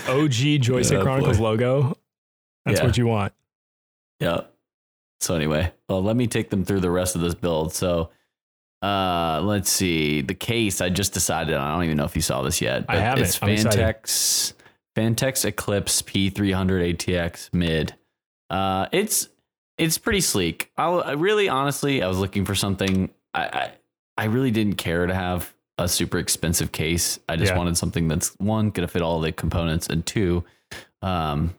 [0.08, 1.44] OG Joystick Oh, Chronicles boy.
[1.44, 1.96] logo.
[2.64, 2.86] That's Yeah.
[2.86, 3.32] what you want.
[4.20, 4.40] yeah.
[5.20, 7.72] So, anyway, well, let me take them through the rest of this build.
[7.72, 8.10] So,
[8.82, 10.20] uh, let's see.
[10.22, 12.84] The case, I just decided, I don't even know if you saw this yet.
[12.88, 13.24] I but haven't.
[13.24, 13.38] It's.
[13.38, 14.52] Phanteks,
[14.96, 17.94] Phanteks Eclipse P300 ATX mid.
[18.50, 19.28] Uh, it's
[19.78, 20.70] it's pretty sleek.
[20.76, 23.10] I'll, I really, honestly, I was looking for something.
[23.34, 23.72] I, I
[24.18, 27.18] I really didn't care to have a super expensive case.
[27.28, 27.58] I just Yeah.
[27.58, 30.44] wanted something that's one gonna fit all the components, and two,
[31.02, 31.54] um,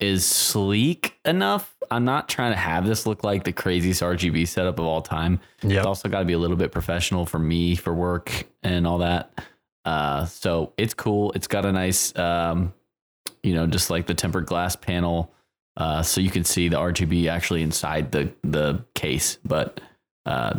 [0.00, 1.74] is sleek enough.
[1.90, 5.40] I'm not trying to have this look like the craziest RGB setup of all time.
[5.62, 5.78] Yeah.
[5.78, 8.98] It's also got to be a little bit professional for me for work and all
[8.98, 9.32] that.
[9.84, 11.32] Uh, so it's cool.
[11.32, 12.74] It's got a nice, um,
[13.42, 15.32] you know, just like the tempered glass panel,
[15.76, 19.38] uh, so you can see the RGB actually inside the the case.
[19.44, 19.80] But
[20.26, 20.58] uh,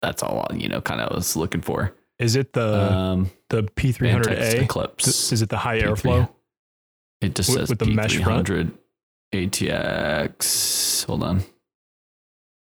[0.00, 0.80] that's all you know.
[0.80, 1.92] Kind of was looking for.
[2.18, 4.62] Is it the um, the P300A?
[4.62, 5.32] Eclipse.
[5.32, 5.88] Is it the high P300.
[5.88, 6.28] airflow?
[7.20, 8.46] It just with- says with the mesh front?
[8.48, 8.72] P300
[9.34, 11.04] ATX.
[11.06, 11.42] Hold on.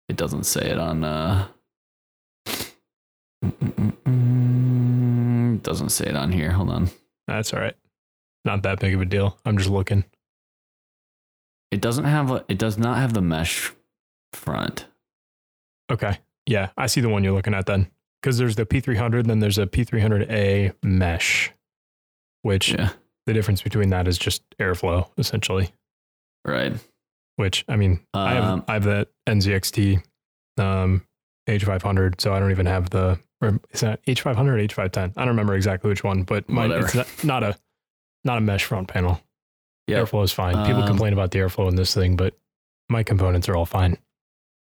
[0.09, 1.05] It doesn't say it on.
[1.05, 1.47] Uh,
[5.63, 6.51] doesn't say it on here.
[6.53, 6.91] Hold on.
[7.27, 7.77] That's all right.
[8.45, 9.39] Not that big of a deal.
[9.45, 10.05] I'm just looking.
[11.71, 12.31] It doesn't have.
[12.31, 13.73] A, it does not have the mesh
[14.33, 14.87] front.
[15.91, 16.19] Okay.
[16.47, 17.89] Yeah, I see the one you're looking at then.
[18.21, 21.53] Because there's the P300, then there's a P300A mesh,
[22.43, 22.91] which Yeah.
[23.27, 25.71] The difference between that is just airflow, essentially.
[26.45, 26.73] Right.
[27.37, 30.03] Which I mean, I have Um, I have that NZXT
[30.59, 31.07] um,
[31.49, 33.19] H500, so I don't even have the.
[33.41, 35.13] Or is that H500 or H510?
[35.17, 36.87] I don't remember exactly which one, but mine, Whatever.
[36.87, 36.95] it's
[37.25, 37.59] not, not a
[38.25, 39.21] not a mesh front panel.
[39.89, 39.99] Yeah.
[40.01, 40.65] Airflow is fine.
[40.67, 42.35] People Um, complain about the airflow in this thing, but
[42.89, 43.97] my components are all fine.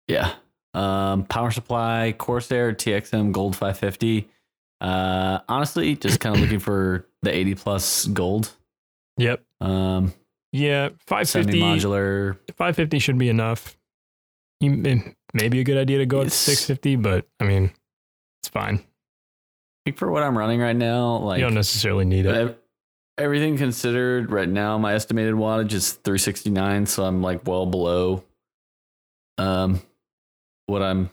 [0.07, 0.33] Yeah.
[0.73, 4.29] Um, power supply, Corsair TXM Gold 550.
[4.79, 8.51] Uh, honestly, just kind of looking for the 80 plus gold.
[9.17, 9.43] Yep.
[9.61, 10.13] Um,
[10.51, 12.37] Yeah, 550 semi modular.
[12.57, 13.75] 550 should be enough.
[14.59, 16.35] You, may- maybe a good idea to go at Yes.
[16.35, 17.71] 650, but I mean,
[18.41, 18.83] it's fine.
[19.95, 22.59] For what I'm running right now, like you don't necessarily need it.
[23.17, 28.23] everything considered, right now my estimated wattage is 369, so I'm like well below
[29.37, 29.81] um
[30.67, 31.09] what I'm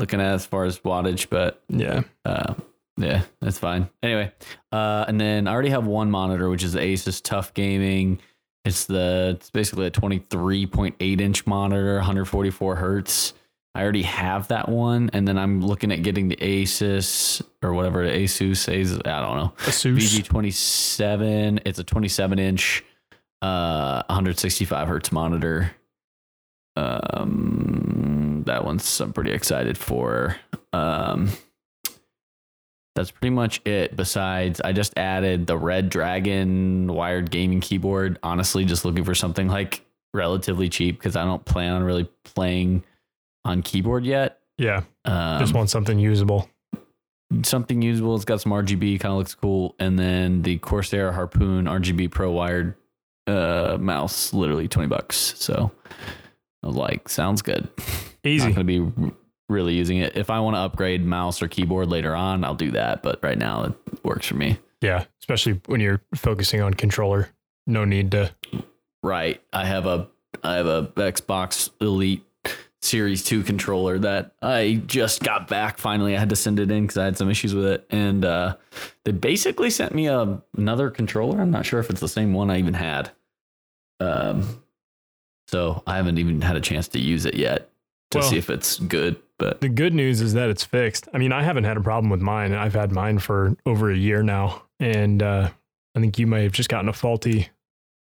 [0.00, 2.02] looking at as far as wattage, but Yeah.
[2.24, 2.54] uh,
[2.96, 3.88] yeah, that's fine.
[4.02, 4.32] Anyway,
[4.72, 8.20] uh, and then I already have one monitor, which is the Asus TUF Gaming.
[8.64, 13.34] It's the it's basically a 23.8 inch monitor, 144 hertz.
[13.76, 18.06] I already have that one, and then I'm looking at getting the Asus or whatever
[18.06, 18.98] the Asus says.
[19.04, 19.52] I don't know.
[19.58, 20.22] Asus.
[20.22, 21.60] VG27.
[21.66, 22.82] It's a 27 inch,
[23.42, 25.72] uh, 165 hertz monitor.
[26.74, 30.36] Um, that one's I'm pretty excited for.
[30.72, 31.28] Um,
[32.96, 33.94] that's pretty much it.
[33.94, 38.18] Besides, I just added the Redragon wired gaming keyboard.
[38.22, 42.82] Honestly, just looking for something like relatively cheap because I don't plan on really playing
[43.44, 44.40] on keyboard yet.
[44.58, 44.82] Yeah.
[45.04, 46.48] Um, Just want something usable.
[47.42, 48.16] something usable.
[48.16, 49.76] It's got some RGB, kind of looks cool.
[49.78, 52.74] And then the Corsair Harpoon RGB Pro wired
[53.26, 55.34] uh, mouse, literally 20 bucks.
[55.36, 55.70] So
[56.62, 57.68] I was like, sounds good.
[58.24, 58.46] Easy.
[58.46, 59.12] Not going to be
[59.48, 60.16] really using it.
[60.16, 63.02] If I want to upgrade mouse or keyboard later on, I'll do that.
[63.02, 64.58] But right now, it works for me.
[64.80, 65.04] Yeah.
[65.20, 67.30] Especially when you're focusing on controller.
[67.66, 68.32] No need to.
[69.02, 69.40] Right.
[69.52, 70.08] I have a
[70.42, 72.24] I have a Xbox Elite
[72.82, 76.14] Series 2 controller that I just got back finally.
[76.14, 77.86] I had to send it in because I had some issues with it.
[77.90, 78.56] And uh,
[79.04, 81.40] they basically sent me a, another controller.
[81.40, 83.10] I'm not sure if it's the same one I even had.
[83.98, 84.62] Um,
[85.48, 87.70] so I haven't even had a chance to use it yet
[88.16, 89.16] to Well- see if it's good.
[89.38, 91.08] But The good news is that it's fixed.
[91.12, 92.54] I mean, I haven't had a problem with mine.
[92.54, 95.50] I've had mine for over a year now, and uh,
[95.94, 97.48] I think you may have just gotten a faulty,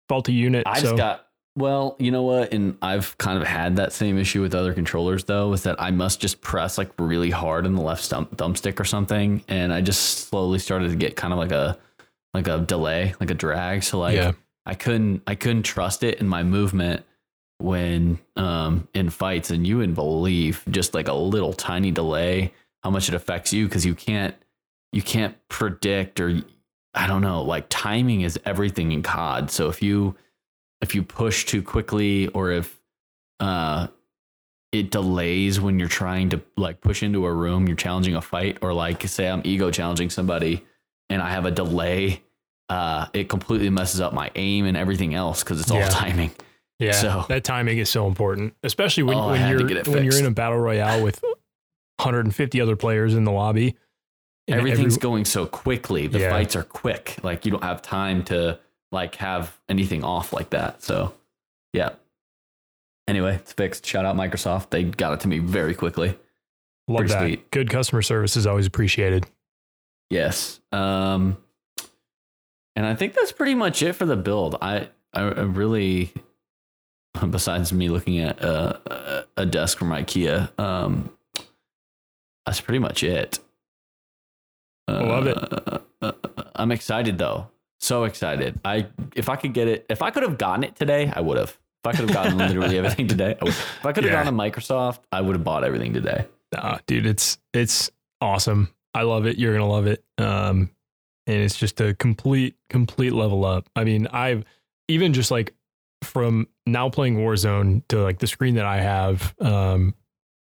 [0.09, 0.63] faulty unit.
[0.65, 1.27] I so just got
[1.57, 2.53] well, you know what?
[2.53, 5.91] And I've kind of had that same issue with other controllers though, is that I
[5.91, 9.81] must just press like really hard on the left stump, thumbstick or something, and I
[9.81, 11.77] just slowly started to get kind of like a
[12.33, 13.83] like a delay, like a drag.
[13.83, 14.31] So like Yeah.
[14.65, 17.03] I couldn't I couldn't trust it in my movement
[17.61, 22.53] when um in fights, and you wouldn't believe just like a little tiny delay
[22.83, 24.35] how much it affects you because you can't
[24.91, 26.41] you can't predict or
[26.93, 29.49] I don't know, like timing is everything in COD.
[29.51, 30.15] So if you
[30.81, 32.79] if you push too quickly or if
[33.39, 33.87] uh
[34.71, 38.57] it delays when you're trying to like push into a room, you're challenging a fight,
[38.61, 40.63] or like say I'm ego challenging somebody
[41.09, 42.23] and I have a delay,
[42.69, 45.89] uh, it completely messes up my aim and everything else because it's all Yeah.
[45.89, 46.31] timing.
[46.81, 50.25] Yeah, so- that timing is so important, especially when, Oh, when you're when you're in
[50.25, 51.23] a battle royale with
[51.97, 53.75] 150 other players in the lobby.
[54.47, 56.07] Everything's every- going so quickly.
[56.07, 56.29] The Yeah.
[56.31, 57.15] fights are quick.
[57.23, 58.59] Like you don't have time to
[58.91, 60.81] like have anything off like that.
[60.83, 61.13] So
[61.73, 61.91] yeah.
[63.07, 63.85] Anyway, it's fixed.
[63.85, 64.69] Shout out Microsoft.
[64.71, 66.17] They got it to me very quickly.
[66.87, 67.19] love pretty that.
[67.19, 67.51] sweet.
[67.51, 69.25] Good customer service is always appreciated.
[70.09, 70.59] Yes.
[70.71, 71.37] Um,
[72.75, 74.57] and I think that's pretty much it for the build.
[74.61, 76.11] I, I really,
[77.29, 81.09] besides me looking at uh, a, a desk from IKEA, um,
[82.45, 83.39] that's pretty much it.
[84.87, 85.37] I love it.
[86.01, 86.11] Uh,
[86.55, 87.47] I'm excited though.
[87.79, 88.59] So excited.
[88.65, 91.37] I if I could get it, if I could have gotten it today, I would
[91.37, 91.57] have.
[91.83, 93.47] If I could have gotten literally everything today, I.
[93.47, 94.19] If I could have Yeah.
[94.19, 96.25] gone to Micro Center, I would have bought everything today.
[96.53, 97.89] Nah, dude, it's it's
[98.19, 98.69] awesome.
[98.93, 99.37] I love it.
[99.37, 100.03] You're gonna love it.
[100.17, 100.69] Um,
[101.27, 103.69] and it's just a complete complete level up.
[103.75, 104.43] I mean, I've
[104.87, 105.53] even just like
[106.03, 109.93] from now playing Warzone to like the screen that I have um,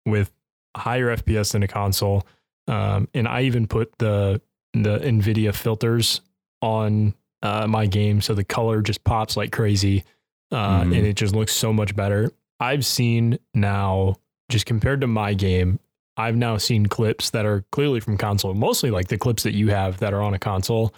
[0.05, 0.31] with
[0.75, 2.25] higher FPS than a console,
[2.67, 4.41] um, and I even put the
[4.73, 6.21] the Nvidia filters
[6.61, 10.03] on uh, my game, so the color just pops like crazy,
[10.51, 10.97] uh, Mhm.
[10.97, 12.31] and it just looks so much better.
[12.59, 14.17] I've seen now
[14.49, 15.79] just compared to my game,
[16.17, 19.69] I've now seen clips that are clearly from console, mostly like the clips that you
[19.69, 20.93] have that are on a console.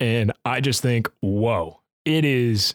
[0.00, 2.74] And I just think, whoa, it is.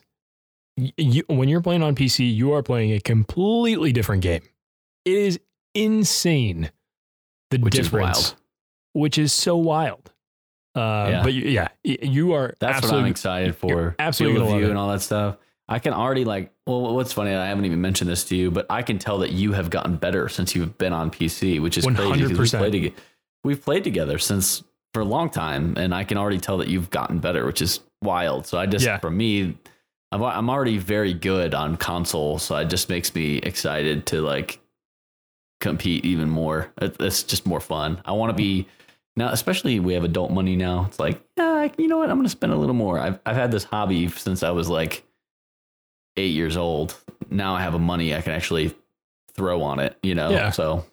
[0.98, 4.42] You, when you're playing on PC, you are playing a completely different game.
[5.06, 5.40] It is
[5.74, 6.72] insane
[7.52, 8.36] the Which is difference, wild.
[8.94, 10.12] which is so wild.
[10.76, 11.24] Uh, Yeah.
[11.24, 13.96] But you, yeah, you are That's what I'm excited for.
[14.00, 14.70] absolutely Field of gonna love view it.
[14.72, 15.38] and all that stuff.
[15.68, 16.52] I can already like.
[16.66, 17.34] Well, what's funny?
[17.34, 19.98] I haven't even mentioned this to you, but I can tell that you have gotten
[19.98, 22.00] better since you've been on PC, which is crazy.
[22.34, 22.94] 'cause We've played,
[23.44, 24.64] we've played together since
[24.94, 27.82] for a long time, and I can already tell that you've gotten better, which is
[28.04, 28.48] wild.
[28.48, 28.98] So I just, Yeah.
[28.98, 29.58] for me,
[30.12, 34.60] I'm, I'm already very good on console, so it just makes me excited to like
[35.60, 36.72] compete even more.
[36.82, 38.02] It's just more fun.
[38.06, 38.68] I want to be
[39.16, 40.86] now, especially we have adult money now.
[40.88, 42.10] It's like, yeah, you know what?
[42.10, 42.98] I'm going to spend a little more.
[43.00, 45.04] I've I've had this hobby since I was like
[46.18, 46.96] eight years old.
[47.30, 48.76] Now I have a money I can actually
[49.36, 49.98] throw on it.
[50.02, 50.50] You know, Yeah.
[50.52, 50.86] so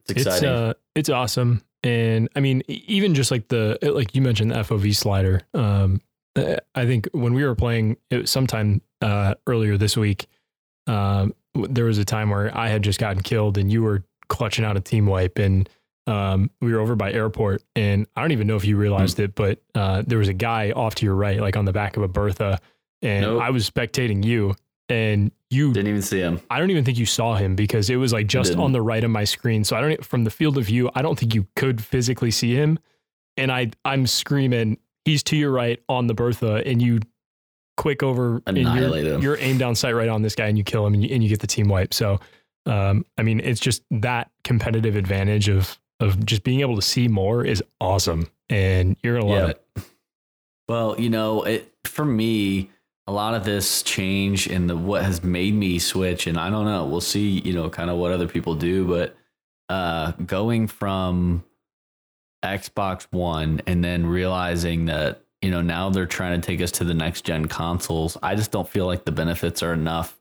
[0.00, 0.48] it's it's exciting.
[0.48, 4.94] uh it's awesome and i mean even just like the like you mentioned the fov
[4.94, 6.00] slider um
[6.36, 10.26] i think when we were playing it was sometime uh earlier this week
[10.86, 11.34] um
[11.68, 14.76] there was a time where i had just gotten killed and you were clutching out
[14.76, 15.68] a team wipe and
[16.06, 19.24] um we were over by airport and i don't even know if you realized Hmm.
[19.24, 21.96] it but uh there was a guy off to your right like on the back
[21.96, 22.58] of a bertha
[23.02, 23.42] and Nope.
[23.42, 24.54] i was spectating you
[24.88, 26.40] and you Didn't even see him.
[26.50, 28.64] I don't even think you saw him because it was like just Didn't.
[28.64, 29.64] on the right of my screen.
[29.64, 32.54] So I don't from the field of view, I don't think you could physically see
[32.54, 32.78] him.
[33.36, 37.00] And I I'm screaming, he's to your right on the Bertha, and you
[37.76, 39.22] quick over and Annihilate you're, him.
[39.22, 41.22] you're aim down sight right on this guy and you kill him and you, and
[41.22, 41.94] you get the team wipe.
[41.94, 42.20] So
[42.66, 47.08] um, I mean, it's just that competitive advantage of of just being able to see
[47.08, 49.64] more is awesome, and you're gonna love it.
[50.68, 52.70] Well, you know, it for me,
[53.06, 56.64] a lot of this change in the what has made me switch, and I don't
[56.64, 56.86] know.
[56.86, 59.16] We'll see, you know, kind of what other people do, but
[59.68, 61.44] uh, going from
[62.42, 66.84] Xbox One and then realizing that you know now they're trying to take us to
[66.84, 68.16] the next gen consoles.
[68.22, 70.18] I just don't feel like the benefits are enough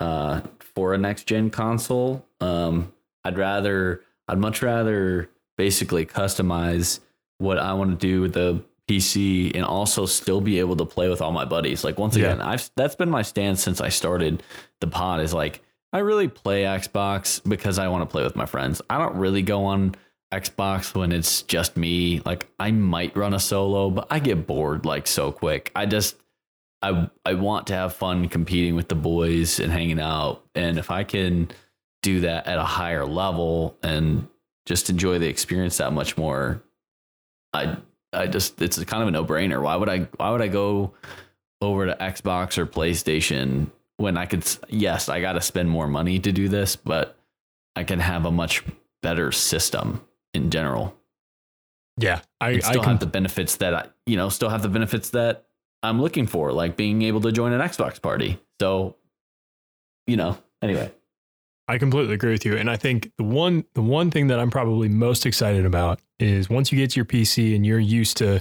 [0.00, 2.24] uh, for a next gen console.
[2.40, 2.92] Um,
[3.24, 5.28] I'd rather, I'd much rather
[5.58, 7.00] basically customize
[7.38, 11.08] what I want to do with the PC and also still be able to play
[11.08, 11.84] with all my buddies.
[11.84, 12.26] Like once Yeah.
[12.32, 14.42] again, I've that's been my stance since I started
[14.80, 15.62] the pod is like
[15.92, 18.80] I really play Xbox because I want to play with my friends.
[18.88, 19.94] I don't really go on
[20.32, 22.20] Xbox when it's just me.
[22.24, 25.72] Like I might run a solo, but I get bored like so quick.
[25.74, 26.16] I just
[26.82, 30.44] I I want to have fun competing with the boys and hanging out.
[30.54, 31.50] And if I can
[32.02, 34.28] do that at a higher level and
[34.66, 36.62] just enjoy the experience that much more,
[37.52, 37.76] I
[38.12, 39.60] I just it's kind of a no brainer.
[39.60, 40.94] Why would I why would I go
[41.60, 46.20] over to Xbox or PlayStation when I could yes, I got to spend more money
[46.20, 47.16] to do this, but
[47.74, 48.62] I can have a much
[49.02, 50.02] better system
[50.34, 50.96] in general.
[51.96, 54.62] Yeah, I, And I still can, have the benefits that I, you know, still have
[54.62, 55.46] the benefits that
[55.82, 58.38] I'm looking for, like being able to join an Xbox party.
[58.60, 58.96] So,
[60.06, 60.92] you know, anyway.
[61.68, 62.56] I completely agree with you.
[62.56, 66.50] And I think the one the one thing that I'm probably most excited about is
[66.50, 68.40] once you get to your PC and you're used to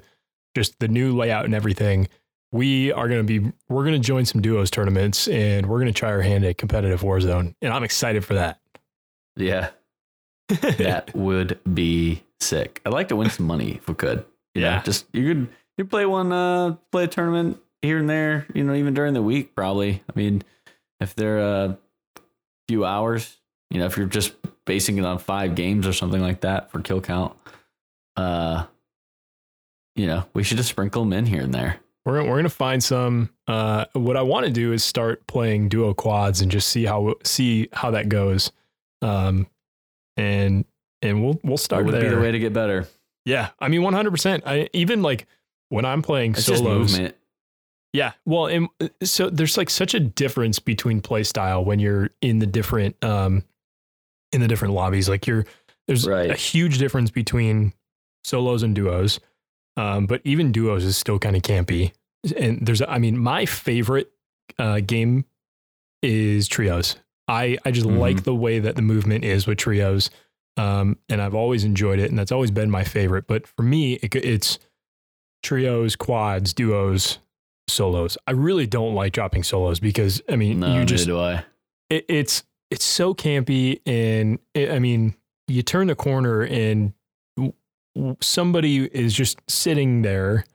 [0.55, 2.07] just the new layout and everything,
[2.51, 5.93] we are going to be we're going to join some duos tournaments and we're going
[5.93, 7.53] to try our hand at competitive Warzone.
[7.61, 8.59] And I'm excited for that.
[9.35, 9.69] Yeah,
[10.49, 12.81] that would be sick.
[12.85, 14.25] I'd like to win some money if we could.
[14.55, 14.81] You know, Yeah.
[14.83, 15.47] just you could
[15.77, 19.21] you play one uh play a tournament here and there, you know, even during the
[19.21, 20.03] week probably.
[20.09, 20.43] I mean,
[20.99, 21.77] if they're a
[22.67, 23.37] few hours,
[23.69, 24.33] you know, if you're just
[24.65, 27.35] basing it on 5 games or something like that for kill count,
[28.15, 28.65] uh
[29.95, 31.77] you know, we should just sprinkle them in here and there.
[32.05, 35.27] We're gonna, we're going to find some uh what I want to do is start
[35.27, 38.51] playing duo quads and just see how see how that goes.
[39.01, 39.47] Um
[40.19, 40.65] and
[41.01, 42.03] and we'll we'll start would there.
[42.03, 42.87] be the way to get better.
[43.25, 44.43] Yeah, I mean, one hundred percent.
[44.45, 45.27] I even like
[45.69, 46.99] when I'm playing It's solos.
[47.91, 52.11] Yeah, well, and uh, so there's like such a difference between play style when you're
[52.21, 53.43] in the different um
[54.31, 55.09] in the different lobbies.
[55.09, 55.45] Like you're
[55.87, 56.29] there's Right.
[56.29, 57.73] a huge difference between
[58.23, 59.19] solos and duos.
[59.77, 61.93] Um, but even duos is still kind of campy.
[62.35, 64.11] And there's, I mean, my favorite
[64.57, 65.23] uh, game
[66.03, 66.97] is trios.
[67.29, 67.97] I I just Mhm.
[67.99, 70.09] like the way that the movement is with trios.
[70.57, 73.27] Um, and I've always enjoyed it, and that's always been my favorite.
[73.27, 74.59] But for me, it, it's
[75.41, 77.19] trios, quads, duos,
[77.69, 78.17] solos.
[78.27, 81.45] I really don't like dropping solos because I mean, No, you just do I.
[81.89, 85.15] it, it's it's so campy, and it, I mean,
[85.47, 86.93] you turn the corner and
[88.21, 90.45] somebody is just sitting there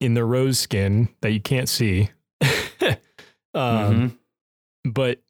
[0.00, 2.10] in the rose skin that you can't see.
[2.40, 2.96] um,
[3.54, 4.16] Mhm.
[4.84, 5.20] but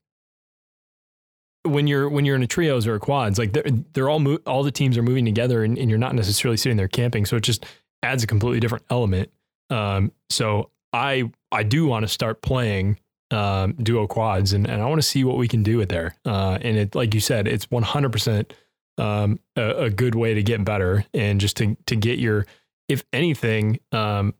[1.64, 4.38] when you're when you're in a trios or a quads, like they're they're all mo-
[4.46, 7.36] all the teams are moving together, and, and you're not necessarily sitting there camping, so
[7.36, 7.66] it just
[8.02, 9.30] adds a completely different element.
[9.70, 12.98] Um, so I I do want to start playing
[13.30, 16.16] um, duo quads, and, and I want to see what we can do with there.
[16.24, 18.52] Uh, and it like you said, it's 100 percent
[18.98, 22.46] um, a, a good way to get better, and just to to get your
[22.88, 23.80] if anything.
[23.92, 24.34] Um,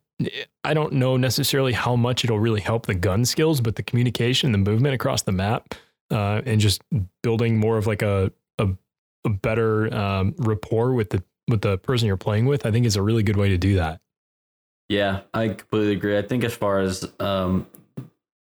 [0.63, 4.53] I don't know necessarily how much it'll really help the gun skills, but the communication,
[4.53, 5.75] the movement across the map,
[6.11, 6.83] uh, and just
[7.23, 8.69] building more of like a a,
[9.25, 12.97] a better um, rapport with the with the person you're playing with, I think is
[12.97, 14.01] a really good way to do that.
[14.89, 16.19] Yeah, I completely agree.
[16.19, 17.67] I think as far as um,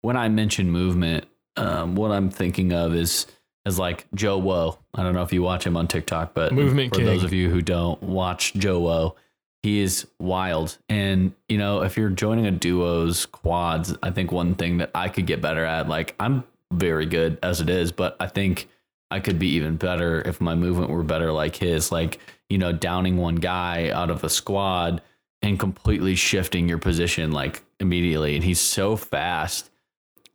[0.00, 1.26] when I mention movement,
[1.56, 3.26] um, what I'm thinking of is
[3.64, 4.76] is like JoeWo.
[4.94, 7.06] I don't know if you watch him on TikTok, but Movement for King.
[7.06, 9.14] those of you who don't watch JoeWo,
[9.62, 10.78] he is wild.
[10.88, 15.08] And you know, if you're joining a duos, quads, I think one thing that I
[15.08, 18.68] could get better at, like I'm very good as it is, but I think
[19.10, 21.92] I could be even better if my movement were better like his.
[21.92, 22.18] Like,
[22.48, 25.02] you know, downing one guy out of a squad
[25.42, 28.34] and completely shifting your position like immediately.
[28.36, 29.70] And he's so fast.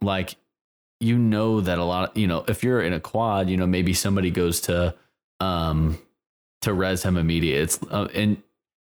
[0.01, 0.35] Like,
[0.99, 3.67] you know that a lot of, you know, if you're in a quad, you know,
[3.67, 4.95] maybe somebody goes to,
[5.39, 5.97] um,
[6.61, 7.61] to res him immediate.
[7.63, 8.41] It's, uh, and,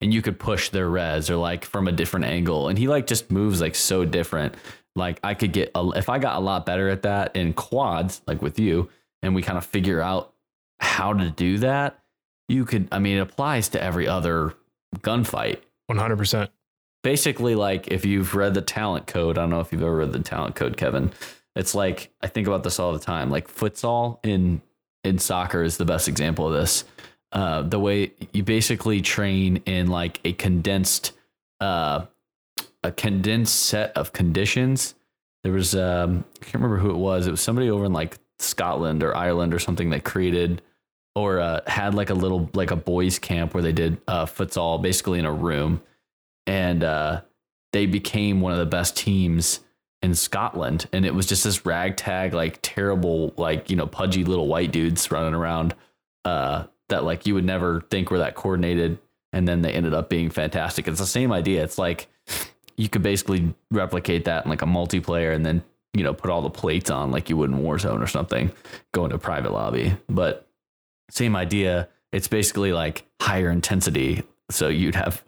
[0.00, 2.68] and you could push their res or like from a different angle.
[2.68, 4.54] And he like just moves like so different.
[4.96, 8.22] Like I could get, a, if I got a lot better at that in quads,
[8.26, 8.88] like with you,
[9.22, 10.32] and we kind of figure out
[10.80, 11.98] how to do that,
[12.48, 14.54] you could, I mean, it applies to every other
[14.98, 15.60] gunfight.
[15.86, 16.16] 100.
[16.16, 16.50] percent
[17.02, 20.12] Basically, like if you've read the talent code, I don't know if you've ever read
[20.12, 21.12] the talent code, Kevin.
[21.54, 23.30] It's like I think about this all the time.
[23.30, 24.60] Like futsal in
[25.04, 26.84] in soccer is the best example of this.
[27.30, 31.12] Uh, the way you basically train in like a condensed
[31.60, 32.06] uh,
[32.86, 34.94] a condensed set of conditions.
[35.42, 37.26] There was um, I can't remember who it was.
[37.26, 40.62] It was somebody over in like Scotland or Ireland or something that created
[41.16, 44.80] or uh, had like a little like a boys camp where they did uh, futsal
[44.80, 45.82] basically in a room,
[46.46, 47.22] and uh,
[47.72, 49.60] they became one of the best teams
[50.02, 50.86] in Scotland.
[50.92, 55.10] And it was just this ragtag like terrible like you know pudgy little white dudes
[55.10, 55.74] running around
[56.24, 58.98] uh, that like you would never think were that coordinated.
[59.32, 60.86] and then they ended up being fantastic.
[60.86, 61.64] It's the same idea.
[61.64, 62.08] It's like
[62.76, 65.62] you could basically replicate that in like a multiplayer and then
[65.94, 68.52] you know put all the plates on like you would in Warzone or something,
[68.92, 69.96] go into a private lobby.
[70.08, 70.46] But
[71.10, 71.88] same idea.
[72.12, 74.22] It's basically like higher intensity.
[74.50, 75.24] So you'd have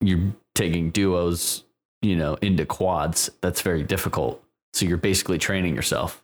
[0.00, 1.64] you're taking duos,
[2.02, 3.30] you know, into quads.
[3.40, 4.42] That's very difficult.
[4.72, 6.22] So you're basically training yourself.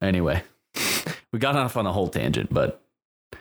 [0.00, 0.42] Anyway,
[1.32, 2.82] we got off on a whole tangent, but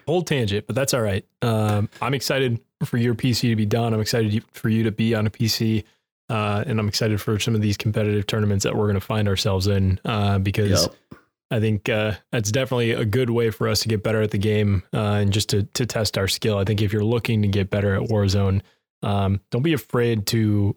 [0.08, 1.26] whole tangent, but that's all right.
[1.42, 3.94] Um, I'm excited for your PC to be done.
[3.94, 5.84] I'm excited for you to be on a PC.
[6.32, 9.28] Uh, and I'm excited for some of these competitive tournaments that we're going to find
[9.28, 11.20] ourselves in uh, because yep.
[11.52, 14.38] I think uh, that's definitely a good way for us to get better at the
[14.38, 16.58] game uh, and just to to test our skill.
[16.58, 18.62] I think if you're looking to get better at Warzone,
[19.04, 20.74] um, don't be afraid to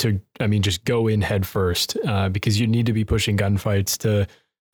[0.00, 3.38] to I mean just go in head first uh, because you need to be pushing
[3.38, 4.26] gunfights to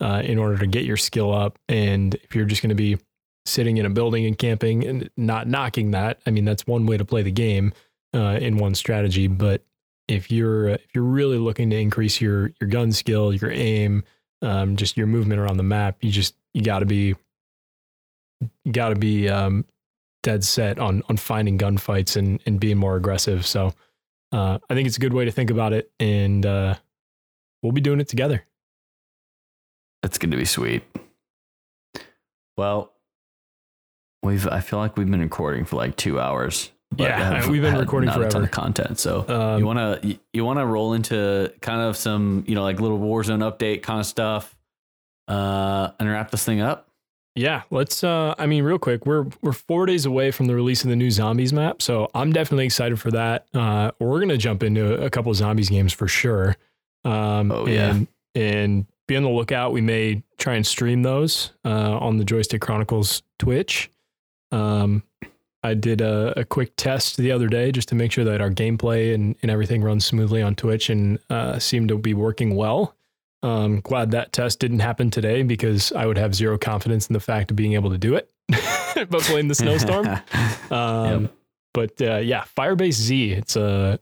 [0.05, 1.61] uh, in order to get your skill up.
[1.69, 2.99] And if you're just going to be
[3.47, 6.97] sitting in a building and camping and not knocking that, I mean that's one way
[6.97, 7.73] to play the game
[8.13, 9.63] in one strategy, but
[10.09, 14.05] if you're if you're really looking to increase your your gun skill, your aim,
[14.43, 17.15] um, just your movement around the map, you just you got to be
[18.71, 19.65] got to be um,
[20.23, 23.47] dead set on on finding gunfights and and being more aggressive.
[23.47, 23.73] So
[24.33, 26.75] uh, I think it's a good way to think about it, and uh,
[27.63, 28.45] we'll be doing it together.
[30.03, 30.83] That's going to be sweet.
[32.57, 32.93] Well,
[34.23, 36.71] we've I feel like we've been recording for like two hours.
[36.97, 38.29] But yeah, we've been recording not forever.
[38.29, 38.99] A ton of content.
[38.99, 42.63] So um, you want to you want to roll into kind of some you know
[42.63, 44.57] like little Warzone update kind of stuff,
[45.29, 46.89] uh, and wrap this thing up.
[47.37, 48.05] Yeah, let's.
[48.05, 50.97] Uh, I mean, real quick, we're we're four days away from the release of the
[50.97, 53.47] new zombies map, so I'm definitely excited for that.
[53.53, 56.57] Uh, we're gonna jump into a couple of zombies games for sure.
[57.05, 59.73] Um, oh yeah, and, and be on the lookout.
[59.73, 63.91] We may try and stream those uh, on the Joystick Chronicles Twitch.
[64.53, 65.03] Um,
[65.65, 68.51] I did a, a, quick test the other day just to make sure that our
[68.51, 72.95] gameplay and, and everything runs smoothly on Twitch and uh, seemed to be working well.
[73.43, 77.21] Um, glad that test didn't happen today because I would have zero confidence in the
[77.21, 78.31] fact of being able to do it,
[78.95, 80.07] but playing the snowstorm.
[80.71, 81.33] um, yep.
[81.73, 83.99] But uh, yeah, Firebase Z, it's a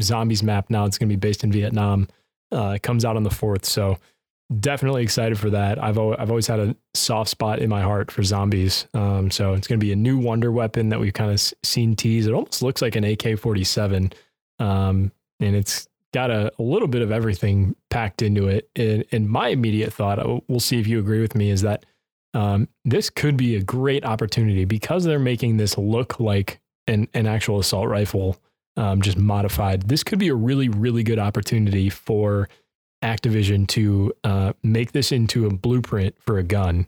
[0.00, 0.84] zombies map now.
[0.84, 2.08] It's going to be based in Vietnam.
[2.52, 3.64] Uh, it comes out on the 4th.
[3.64, 3.98] So
[4.58, 5.82] definitely excited for that.
[5.82, 8.86] I've always, I've always had a soft spot in my heart for zombies.
[8.94, 11.94] Um, so it's going to be a new wonder weapon that we've kind of seen
[11.94, 12.28] teased.
[12.28, 14.12] It almost looks like an AK-47,
[14.58, 18.68] um, and it's got a, a, little bit of everything packed into it.
[18.74, 21.86] And, and, my immediate thought, uh, we'll see if you agree with me, is that
[22.34, 27.26] um, this could be a great opportunity because they're making this look like an, an
[27.26, 28.36] actual assault rifle,
[28.76, 29.88] um, just modified.
[29.88, 32.48] This could be a really, really good opportunity for
[33.02, 36.86] Activision to uh, make this into a blueprint for a gun.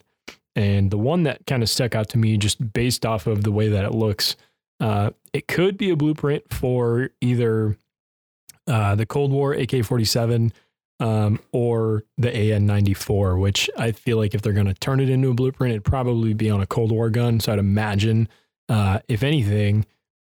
[0.54, 3.52] And the one that kind of stuck out to me, just based off of the
[3.52, 4.36] way that it looks,
[4.80, 7.76] uh, it could be a blueprint for either
[8.66, 10.52] uh, the Cold War AK 47
[11.00, 15.08] um, or the AN 94, which I feel like if they're going to turn it
[15.08, 17.40] into a blueprint, it'd probably be on a Cold War gun.
[17.40, 18.28] So I'd imagine,
[18.68, 19.86] uh, if anything,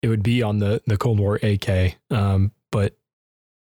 [0.02, 1.96] it would be on the, the Cold War AK.
[2.10, 2.96] Um, but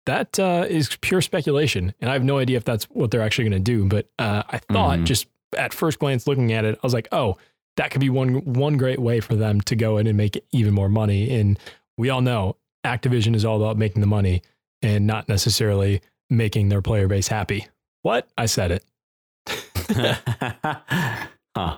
[0.10, 3.48] that uh, is pure speculation, and I have no idea if that's what they're actually
[3.48, 3.86] going to do.
[3.86, 5.06] But uh, I thought mm-hmm.
[5.06, 7.38] just at first glance looking at it, I was like, oh,
[7.78, 10.74] that could be one one great way for them to go in and make even
[10.74, 11.40] more money.
[11.40, 11.60] And
[11.96, 14.42] we all know Activision is all about making the money
[14.82, 17.68] and not necessarily making their player base happy.
[18.02, 18.28] What?
[18.36, 18.84] I said it.
[21.56, 21.78] huh.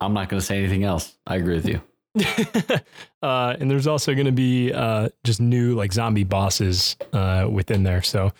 [0.00, 1.16] I'm not going to say anything else.
[1.26, 1.80] I agree with you.
[3.22, 7.82] uh, and there's also going to be uh, just new like zombie bosses uh, within
[7.82, 8.02] there.
[8.02, 8.32] So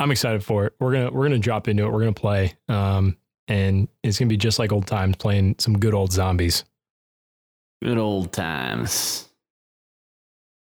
[0.00, 0.74] I'm excited for it.
[0.80, 1.92] We're gonna we're gonna drop into it.
[1.92, 3.18] We're gonna play, um,
[3.48, 6.64] and it's gonna be just like old times, playing some good old zombies.
[7.82, 9.28] Good old times.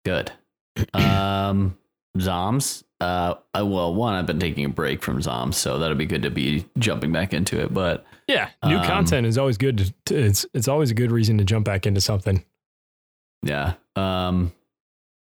[0.04, 0.30] Good.
[0.94, 1.76] um,
[2.18, 2.84] Zoms.
[3.00, 6.22] Uh, I, well, one, I've been taking a break from Zoms, so that'll be good
[6.22, 7.72] to be jumping back into it.
[7.72, 9.92] But yeah, new um, content is always good.
[10.06, 12.44] To, it's it's always a good reason to jump back into something.
[13.42, 13.74] Yeah.
[13.96, 14.52] Um,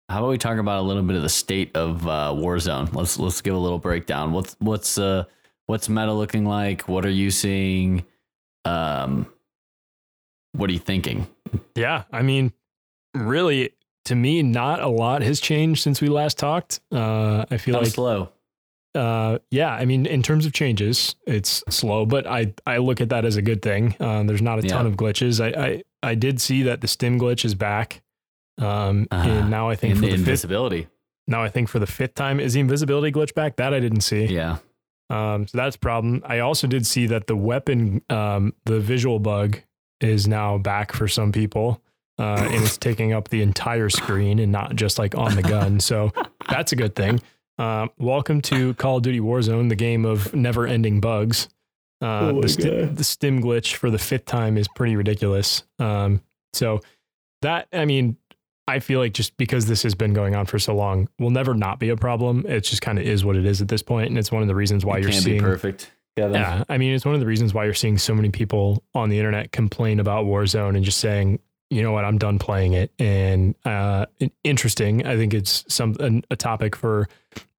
[0.09, 2.93] how about we talk about a little bit of the state of uh, Warzone?
[2.93, 4.31] Let's let's give a little breakdown.
[4.31, 5.25] What's what's uh
[5.65, 6.87] what's meta looking like?
[6.87, 8.05] What are you seeing?
[8.65, 9.27] Um,
[10.53, 11.27] what are you thinking?
[11.75, 12.53] Yeah, I mean,
[13.13, 13.71] really,
[14.05, 16.79] to me, not a lot has changed since we last talked.
[16.91, 18.29] Uh, I feel like slow.
[18.95, 23.09] Uh, yeah, I mean, in terms of changes, it's slow, but I I look at
[23.09, 23.95] that as a good thing.
[23.99, 24.69] Uh, there's not a yeah.
[24.69, 25.43] ton of glitches.
[25.43, 28.01] I, I I did see that the stim glitch is back.
[28.57, 30.83] Um, uh, and now I think for the, the invisibility.
[30.83, 30.91] Fifth,
[31.27, 33.57] now I think for the fifth time is the invisibility glitch back.
[33.57, 34.25] That I didn't see.
[34.25, 34.57] Yeah.
[35.09, 36.23] Um, so that's a problem.
[36.25, 39.59] I also did see that the weapon, um, the visual bug
[40.01, 41.81] is now back for some people.
[42.17, 45.79] uh, and it's taking up the entire screen and not just like on the gun.
[45.79, 46.11] So
[46.49, 47.21] that's a good thing.
[47.57, 51.47] Uh, welcome to Call of Duty Warzone, the game of never-ending bugs.
[52.01, 55.63] Uh, Oh the, sti- the stim glitch for the fifth time is pretty ridiculous.
[55.79, 56.21] Um,
[56.53, 56.81] so
[57.41, 58.17] that I mean,
[58.67, 61.53] I feel like just because this has been going on for so long, will never
[61.53, 62.45] not be a problem.
[62.47, 64.47] It just kind of is what it is at this point, and it's one of
[64.49, 65.91] the reasons why It you're can't seeing be perfect.
[66.17, 66.35] Kevin.
[66.35, 69.09] yeah, I mean, it's one of the reasons why you're seeing so many people on
[69.09, 71.39] the internet complain about Warzone and just saying,
[71.69, 72.91] you know what, I'm done playing it.
[72.99, 74.05] And uh,
[74.43, 77.07] interesting, I think it's some an, a topic for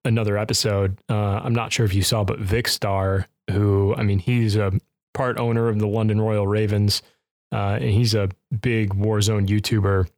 [0.05, 0.99] another episode.
[1.09, 4.73] Uh, I'm not sure if you saw, but Vikkstar, who I mean, he's a
[5.15, 7.03] part owner of the London Royal Ravens,
[7.53, 8.29] uh, and he's a
[8.61, 10.09] big Warzone YouTuber.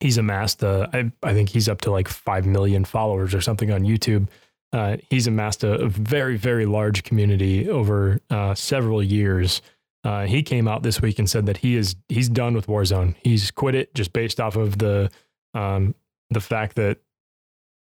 [0.00, 3.72] He's amassed, uh, I, I think he's up to like five million followers or something
[3.72, 4.28] on YouTube
[4.72, 9.62] uh, he's amassed a, a very, very large community over uh, several years.
[10.08, 13.14] Uh, he came out this week and said that he is he's done with Warzone.
[13.22, 15.10] He's quit it just based off of the
[15.52, 15.94] um,
[16.30, 16.96] the fact that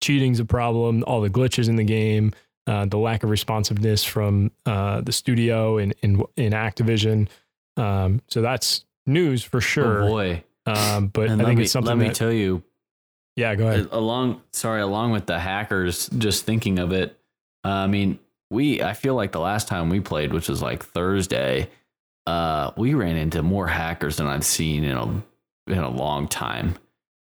[0.00, 2.32] cheating's a problem, all the glitches in the game,
[2.66, 7.28] uh, the lack of responsiveness from uh, the studio in in, in Activision.
[7.76, 10.04] Um, so that's news for sure.
[10.04, 10.44] Oh boy.
[10.64, 12.62] um, but And I think me, it's something let me that tell you,
[13.36, 13.54] yeah.
[13.54, 13.88] Go ahead.
[13.90, 17.18] along sorry along with the hackers just thinking of it
[17.66, 18.18] uh, i mean
[18.48, 21.68] we i feel like the last time we played which was like thursday
[22.26, 25.04] uh we ran into more hackers than i've seen in a
[25.70, 26.74] in a long time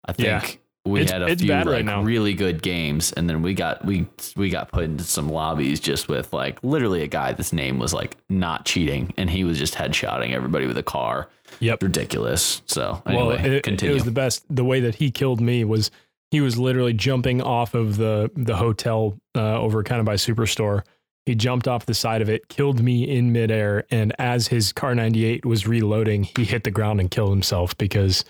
[0.07, 0.39] i Yeah.
[0.39, 2.01] think we It's- had a few right like now.
[2.01, 6.07] really good games and then we got we we got put into some lobbies just
[6.07, 9.73] with like literally a guy this name was like not cheating and he was just
[9.75, 11.27] headshotting everybody with a car
[11.59, 11.83] Yep.
[11.83, 14.45] ridiculous so anyway well, it, continue it was the best.
[14.49, 15.91] The way that he killed me was
[16.31, 20.83] he was literally jumping off of the the hotel uh, over kind of by Superstore.
[21.27, 25.43] He jumped off the side of it, killed me in midair, and as his Kar98
[25.43, 28.23] was reloading, he hit the ground and killed himself because,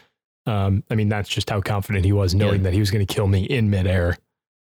[0.47, 2.63] um, I mean, that's just how confident he was, knowing Yeah.
[2.63, 4.17] that he was going to kill me in midair.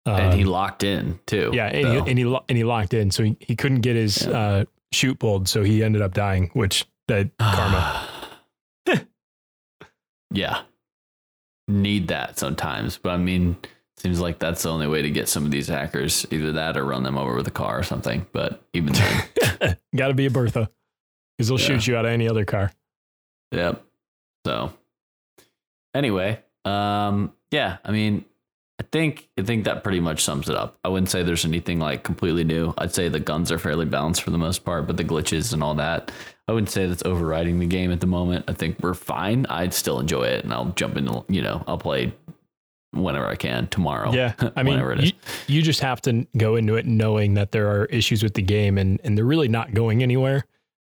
[0.08, 1.92] Um, and he locked in too yeah, and, so.
[2.06, 4.32] he, and he lo- and he locked in, so he, he couldn't get his Yeah.
[4.38, 6.50] uh, shoot pulled, so he ended up dying.
[6.54, 8.10] Which that karma.
[10.32, 10.62] yeah.
[11.68, 12.98] Need that sometimes.
[12.98, 13.58] But I mean,
[14.04, 16.26] seems like that's the only way to get some of these hackers.
[16.32, 18.26] Either that or run them over with a car or something.
[18.34, 20.70] But even then, Got to be a Bertha
[21.38, 21.66] because they'll Yeah.
[21.66, 22.72] shoot you out of any other car.
[23.52, 23.84] yep.
[24.46, 24.74] So
[25.94, 28.26] anyway, um, yeah, I mean,
[28.80, 30.78] I think I think that pretty much sums it up.
[30.84, 32.74] I wouldn't say there's anything like completely new.
[32.78, 35.64] I'd say the guns are fairly balanced for the most part, but the glitches and
[35.64, 36.12] all that,
[36.48, 38.46] I wouldn't say that's overriding the game at the moment.
[38.48, 39.46] I think we're fine.
[39.48, 42.14] I'd still enjoy it, and I'll jump into you know I'll play
[42.94, 44.14] whenever I can tomorrow.
[44.14, 45.12] Yeah, I mean, whenever it you,
[45.48, 48.78] you just have to go into it knowing that there are issues with the game,
[48.78, 50.46] and and they're really not going anywhere.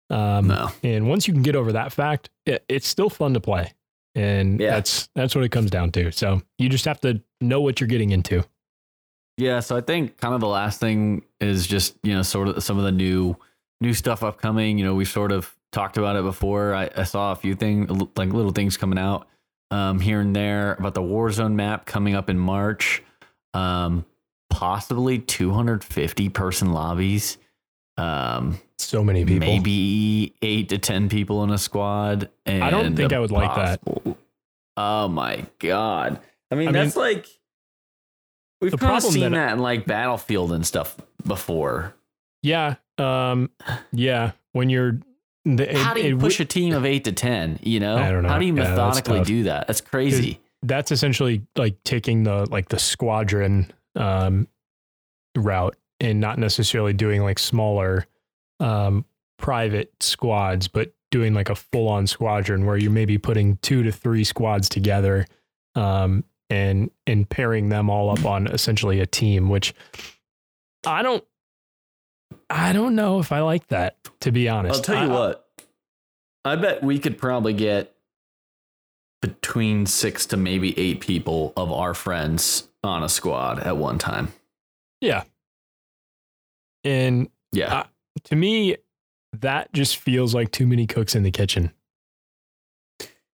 [0.10, 3.42] Um, no, And once you can get over that fact, it, it's still fun to
[3.42, 3.74] play,
[4.16, 4.72] and Yeah.
[4.72, 6.12] that's that's what it comes down to.
[6.12, 8.44] So you just have to know what you're getting into.
[9.38, 12.64] Yeah, so I think kind of the last thing is just you know sort of
[12.64, 13.36] some of the new
[13.82, 14.78] new stuff upcoming.
[14.80, 16.74] You know, we sort of talked about it before.
[16.74, 19.28] I, I saw a few things like little things coming out
[19.72, 23.04] um, here and there about the Warzone map coming up in March.
[23.54, 24.06] Um,
[24.50, 27.38] possibly 250 person lobbies.
[27.98, 29.48] Um, So many people.
[29.48, 32.30] maybe eight to ten people in a squad.
[32.46, 34.16] And I don't think I would like that.
[34.78, 36.20] Oh my god!
[36.52, 37.26] I mean, I mean, that's like
[38.62, 40.96] we've the kind of seen that- that in like Battlefield and stuff
[41.26, 41.96] before.
[42.44, 42.76] Yeah.
[43.00, 43.50] Um.
[43.92, 44.34] Yeah.
[44.54, 45.00] When you're
[45.56, 47.60] the, How do you it push would- a team of eight to ten?
[47.62, 48.30] You know, I don't know.
[48.30, 49.68] How do you Yeah, that's methodically do that?
[49.68, 50.40] That's crazy.
[50.64, 54.48] that's essentially like taking the like the squadron um
[55.36, 58.06] route and not necessarily doing like smaller
[58.60, 59.06] um
[59.38, 63.92] private squads but doing like a full on squadron where you're maybe putting two to
[63.92, 65.26] three squads together
[65.76, 69.74] um and and pairing them all up on essentially a team which
[70.86, 71.24] I don't
[72.50, 74.76] I don't know if I like that to be honest.
[74.78, 75.44] I'll tell you I- what.
[76.46, 77.94] I bet we could probably get
[79.22, 84.32] between six to maybe eight people of our friends on a squad at one time.
[85.02, 85.24] Yeah.
[86.86, 87.80] And Yeah.
[87.80, 87.84] Uh,
[88.26, 88.78] to me,
[89.34, 91.72] that just feels like too many cooks in the kitchen.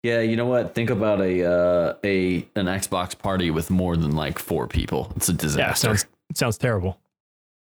[0.04, 0.76] Yeah, you know what?
[0.76, 5.12] Think about a uh, a an Xbox party with more than like four people.
[5.16, 5.88] It's a Yeah, disaster.
[5.88, 7.00] sounds it sounds terrible.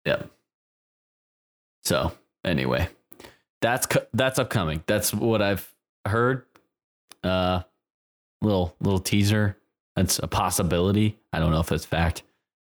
[0.05, 0.29] Yep.
[1.83, 2.11] So
[2.43, 2.89] anyway,
[3.61, 4.83] that's that's upcoming.
[4.87, 5.73] That's what I've
[6.05, 6.45] heard.
[7.23, 7.61] Uh,
[8.41, 9.57] little little teaser.
[9.95, 11.17] That's a possibility.
[11.31, 12.23] I don't know if it's fact.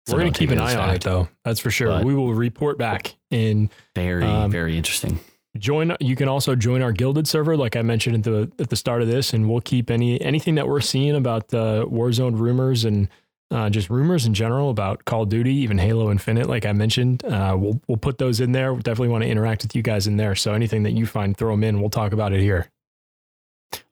[0.08, 1.28] So We're gonna keep an eye on it though.
[1.44, 1.88] That's for sure.
[1.88, 3.16] But- we will report back.
[3.32, 5.20] in Very Um, very interesting.
[5.58, 5.96] join.
[6.00, 9.02] You can also join our Guilded server, like I mentioned at the at the start
[9.02, 13.10] of this, and we'll keep any anything that we're seeing about uh, Warzone rumors and
[13.52, 17.24] uh, just rumors in general about Call of Duty, even Halo Infinite, like I mentioned.
[17.24, 18.74] Uh, we'll we'll put those in there.
[18.74, 20.36] We definitely want to interact with you guys in there.
[20.36, 21.80] So anything that you find, throw them in.
[21.80, 22.70] We'll talk about it here.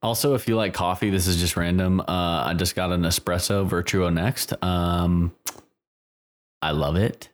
[0.01, 1.99] Also, if you like coffee, this is just random.
[2.01, 4.53] Uh, I just got an espresso Vertuo next.
[4.63, 5.33] Um,
[6.61, 7.29] I love it.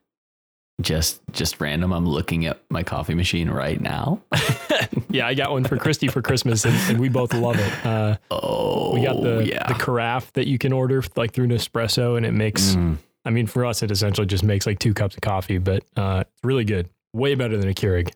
[0.82, 1.92] Just just random.
[1.92, 4.22] I'm looking at my coffee machine right now.
[5.10, 7.86] yeah, I got one for Christy for Christmas, and, and we both love it.
[7.86, 9.68] Uh, oh, we got the yeah.
[9.68, 12.76] the carafe that you can order like through Nespresso, and it makes.
[12.76, 12.98] Mm.
[13.26, 16.24] I mean, for us, it essentially just makes like two cups of coffee, but uh,
[16.26, 16.90] it's really good.
[17.14, 18.14] Way better than a Keurig.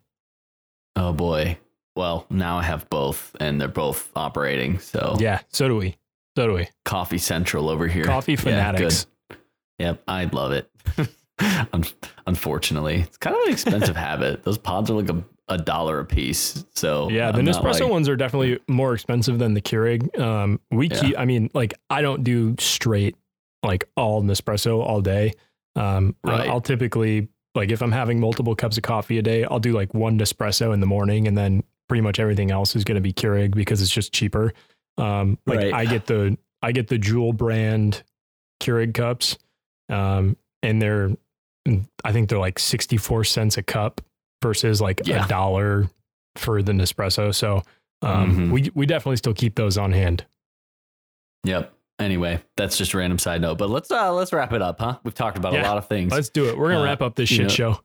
[0.95, 1.57] Oh boy.
[1.95, 4.80] Well, now I have both, and they're both operating.
[4.80, 5.97] So Yeah, so do we.
[6.36, 6.68] So do we.
[6.86, 8.05] Coffee Central over here.
[8.05, 9.05] Coffee Yeah, fanatics.
[9.30, 9.38] good.
[9.80, 10.70] Yep, I love it.
[11.73, 11.84] Un-
[12.27, 14.43] Unfortunately, it's kind of an expensive habit.
[14.43, 16.63] Those pods are like a, a dollar a piece.
[16.73, 20.17] So yeah, the I'm not Nespresso like- ones are definitely more expensive than the Keurig.
[20.19, 21.01] Um, we Yeah.
[21.01, 21.19] keep.
[21.19, 23.15] I mean, like I don't do straight
[23.63, 25.34] like all Nespresso all day.
[25.75, 26.47] Um, Right.
[26.49, 29.93] I'll typically like if I'm having multiple cups of coffee a day, I'll do like
[29.93, 33.11] one Nespresso in the morning, and then pretty much everything else is going to be
[33.13, 34.53] Keurig because it's just cheaper.
[34.97, 35.73] Um, like Right.
[35.73, 38.03] I get the I get the Jewel brand
[38.61, 39.38] Keurig cups,
[39.89, 41.11] um, and they're
[42.03, 44.01] I think they're like sixty four cents a cup
[44.41, 45.26] versus like Yeah.
[45.26, 45.89] a dollar
[46.36, 47.34] for the Nespresso.
[47.34, 47.61] So
[48.01, 48.51] um, Mhm.
[48.51, 50.26] we we definitely still keep those on hand.
[51.45, 51.74] Yep.
[51.99, 53.57] Anyway, that's just a random side note.
[53.57, 54.97] But let's uh let's wrap it up, huh?
[55.03, 55.61] We've talked about Yeah.
[55.66, 56.11] a lot of things.
[56.11, 56.57] Let's do it.
[56.57, 57.80] We're gonna Uh, wrap up this you shit know-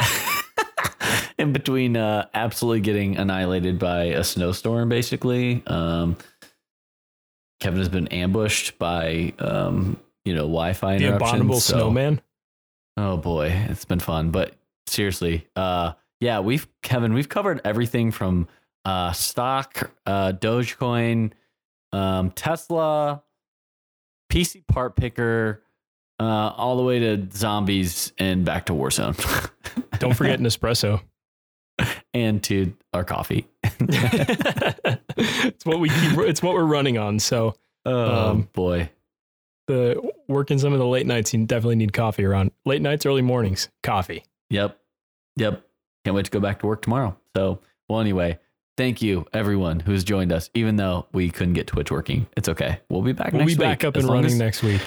[1.38, 6.16] in between uh absolutely getting annihilated by a snowstorm basically um
[7.60, 12.20] kevin has been ambushed by um you know wi-fi The interruptions abominable so- snowman.
[13.02, 14.54] Oh boy it's been fun but
[14.86, 18.46] seriously uh yeah we've kevin we've covered everything from
[18.84, 21.32] uh stock uh dogecoin
[21.92, 23.22] um tesla
[24.30, 25.58] PCPartPicker
[26.18, 29.16] uh all the way to zombies and back to warzone
[29.98, 31.00] Don't forget Nespresso.
[32.14, 33.46] and to our coffee.
[33.64, 36.18] it's what we keep.
[36.20, 37.18] It's what we're running on.
[37.18, 37.54] So
[37.86, 38.88] oh Um, boy.
[39.70, 43.22] The working some of the late nights, you definitely need coffee around late nights, early
[43.22, 43.68] mornings.
[43.82, 44.24] Coffee.
[44.50, 44.78] Yep.
[45.36, 45.62] Yep.
[46.04, 47.16] Can't wait to go back to work tomorrow.
[47.36, 48.38] So, well, anyway,
[48.76, 50.50] thank you everyone who's joined us.
[50.54, 52.80] Even though we couldn't get Twitch working, it's okay.
[52.88, 53.84] We'll be back We'll next be back week.
[53.84, 54.82] up As and running as, next week.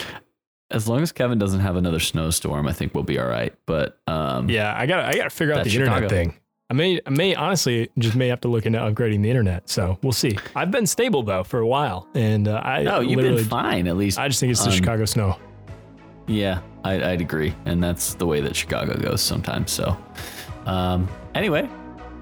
[0.70, 3.54] As long as Kevin doesn't have another snowstorm, I think we'll be all right.
[3.66, 5.04] But um, Yeah, I got.
[5.04, 6.34] I got to figure out the internet thing.
[6.70, 7.00] I may.
[7.06, 9.68] I may honestly just may have to look into upgrading the internet.
[9.68, 10.38] So we'll see.
[10.56, 13.96] I've been stable though for a while, and uh, I no, you've been fine at
[13.96, 14.18] least.
[14.18, 15.36] I just think it's the on- Chicago snow.
[16.26, 19.70] Yeah, I, I'd agree, and that's the way that Chicago goes sometimes.
[19.72, 19.94] So,
[20.64, 21.68] um, anyway,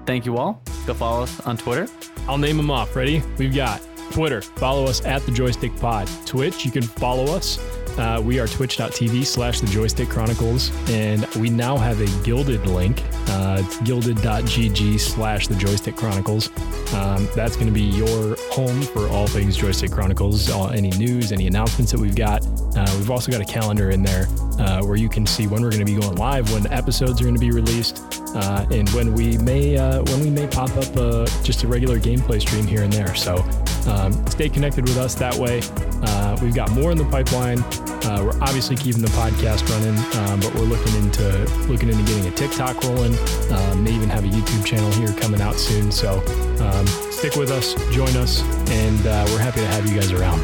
[0.05, 0.61] thank you all.
[0.85, 1.87] Go follow us on Twitter.
[2.27, 2.93] I'll name them off.
[2.97, 3.23] Ready?
[3.37, 3.81] We've got
[4.11, 4.41] Twitter.
[4.41, 6.09] Follow us at the Joystick Pod.
[6.25, 6.65] Twitch.
[6.65, 7.57] You can follow us.
[7.97, 13.03] Uh, we are twitch.tv slash the Joystick Chronicles, and we now have a Guilded link.
[13.27, 16.49] Uh, it's guilded.gg slash the Joystick Chronicles.
[16.93, 21.31] Um, that's going to be your home for all things Joystick Chronicles, all, any news,
[21.31, 22.45] any announcements that we've got.
[22.75, 24.25] Uh, we've also got a calendar in there
[24.59, 27.25] uh, where you can see when we're going to be going live, when episodes are
[27.25, 31.27] going to be released, uh, and when we may uh, when we may pop up
[31.43, 33.13] just a regular gameplay stream here and there.
[33.13, 33.45] So
[33.87, 35.61] um, stay connected with us that way.
[36.03, 37.59] Uh, we've got more in the pipeline.
[38.03, 41.23] Uh, we're obviously keeping the podcast running, um, but we're looking into
[41.67, 43.15] looking into getting a TikTok rolling.
[43.51, 45.91] Um, may even have a YouTube channel here coming out soon.
[45.91, 46.19] So
[46.59, 50.39] um, stick with us, join us, and uh, we're happy to have you guys around.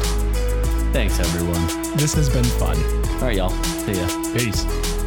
[0.92, 1.66] Thanks, everyone.
[1.96, 2.76] This has been fun.
[3.14, 3.50] All right, y'all.
[3.50, 4.34] See ya.
[4.34, 4.99] Peace.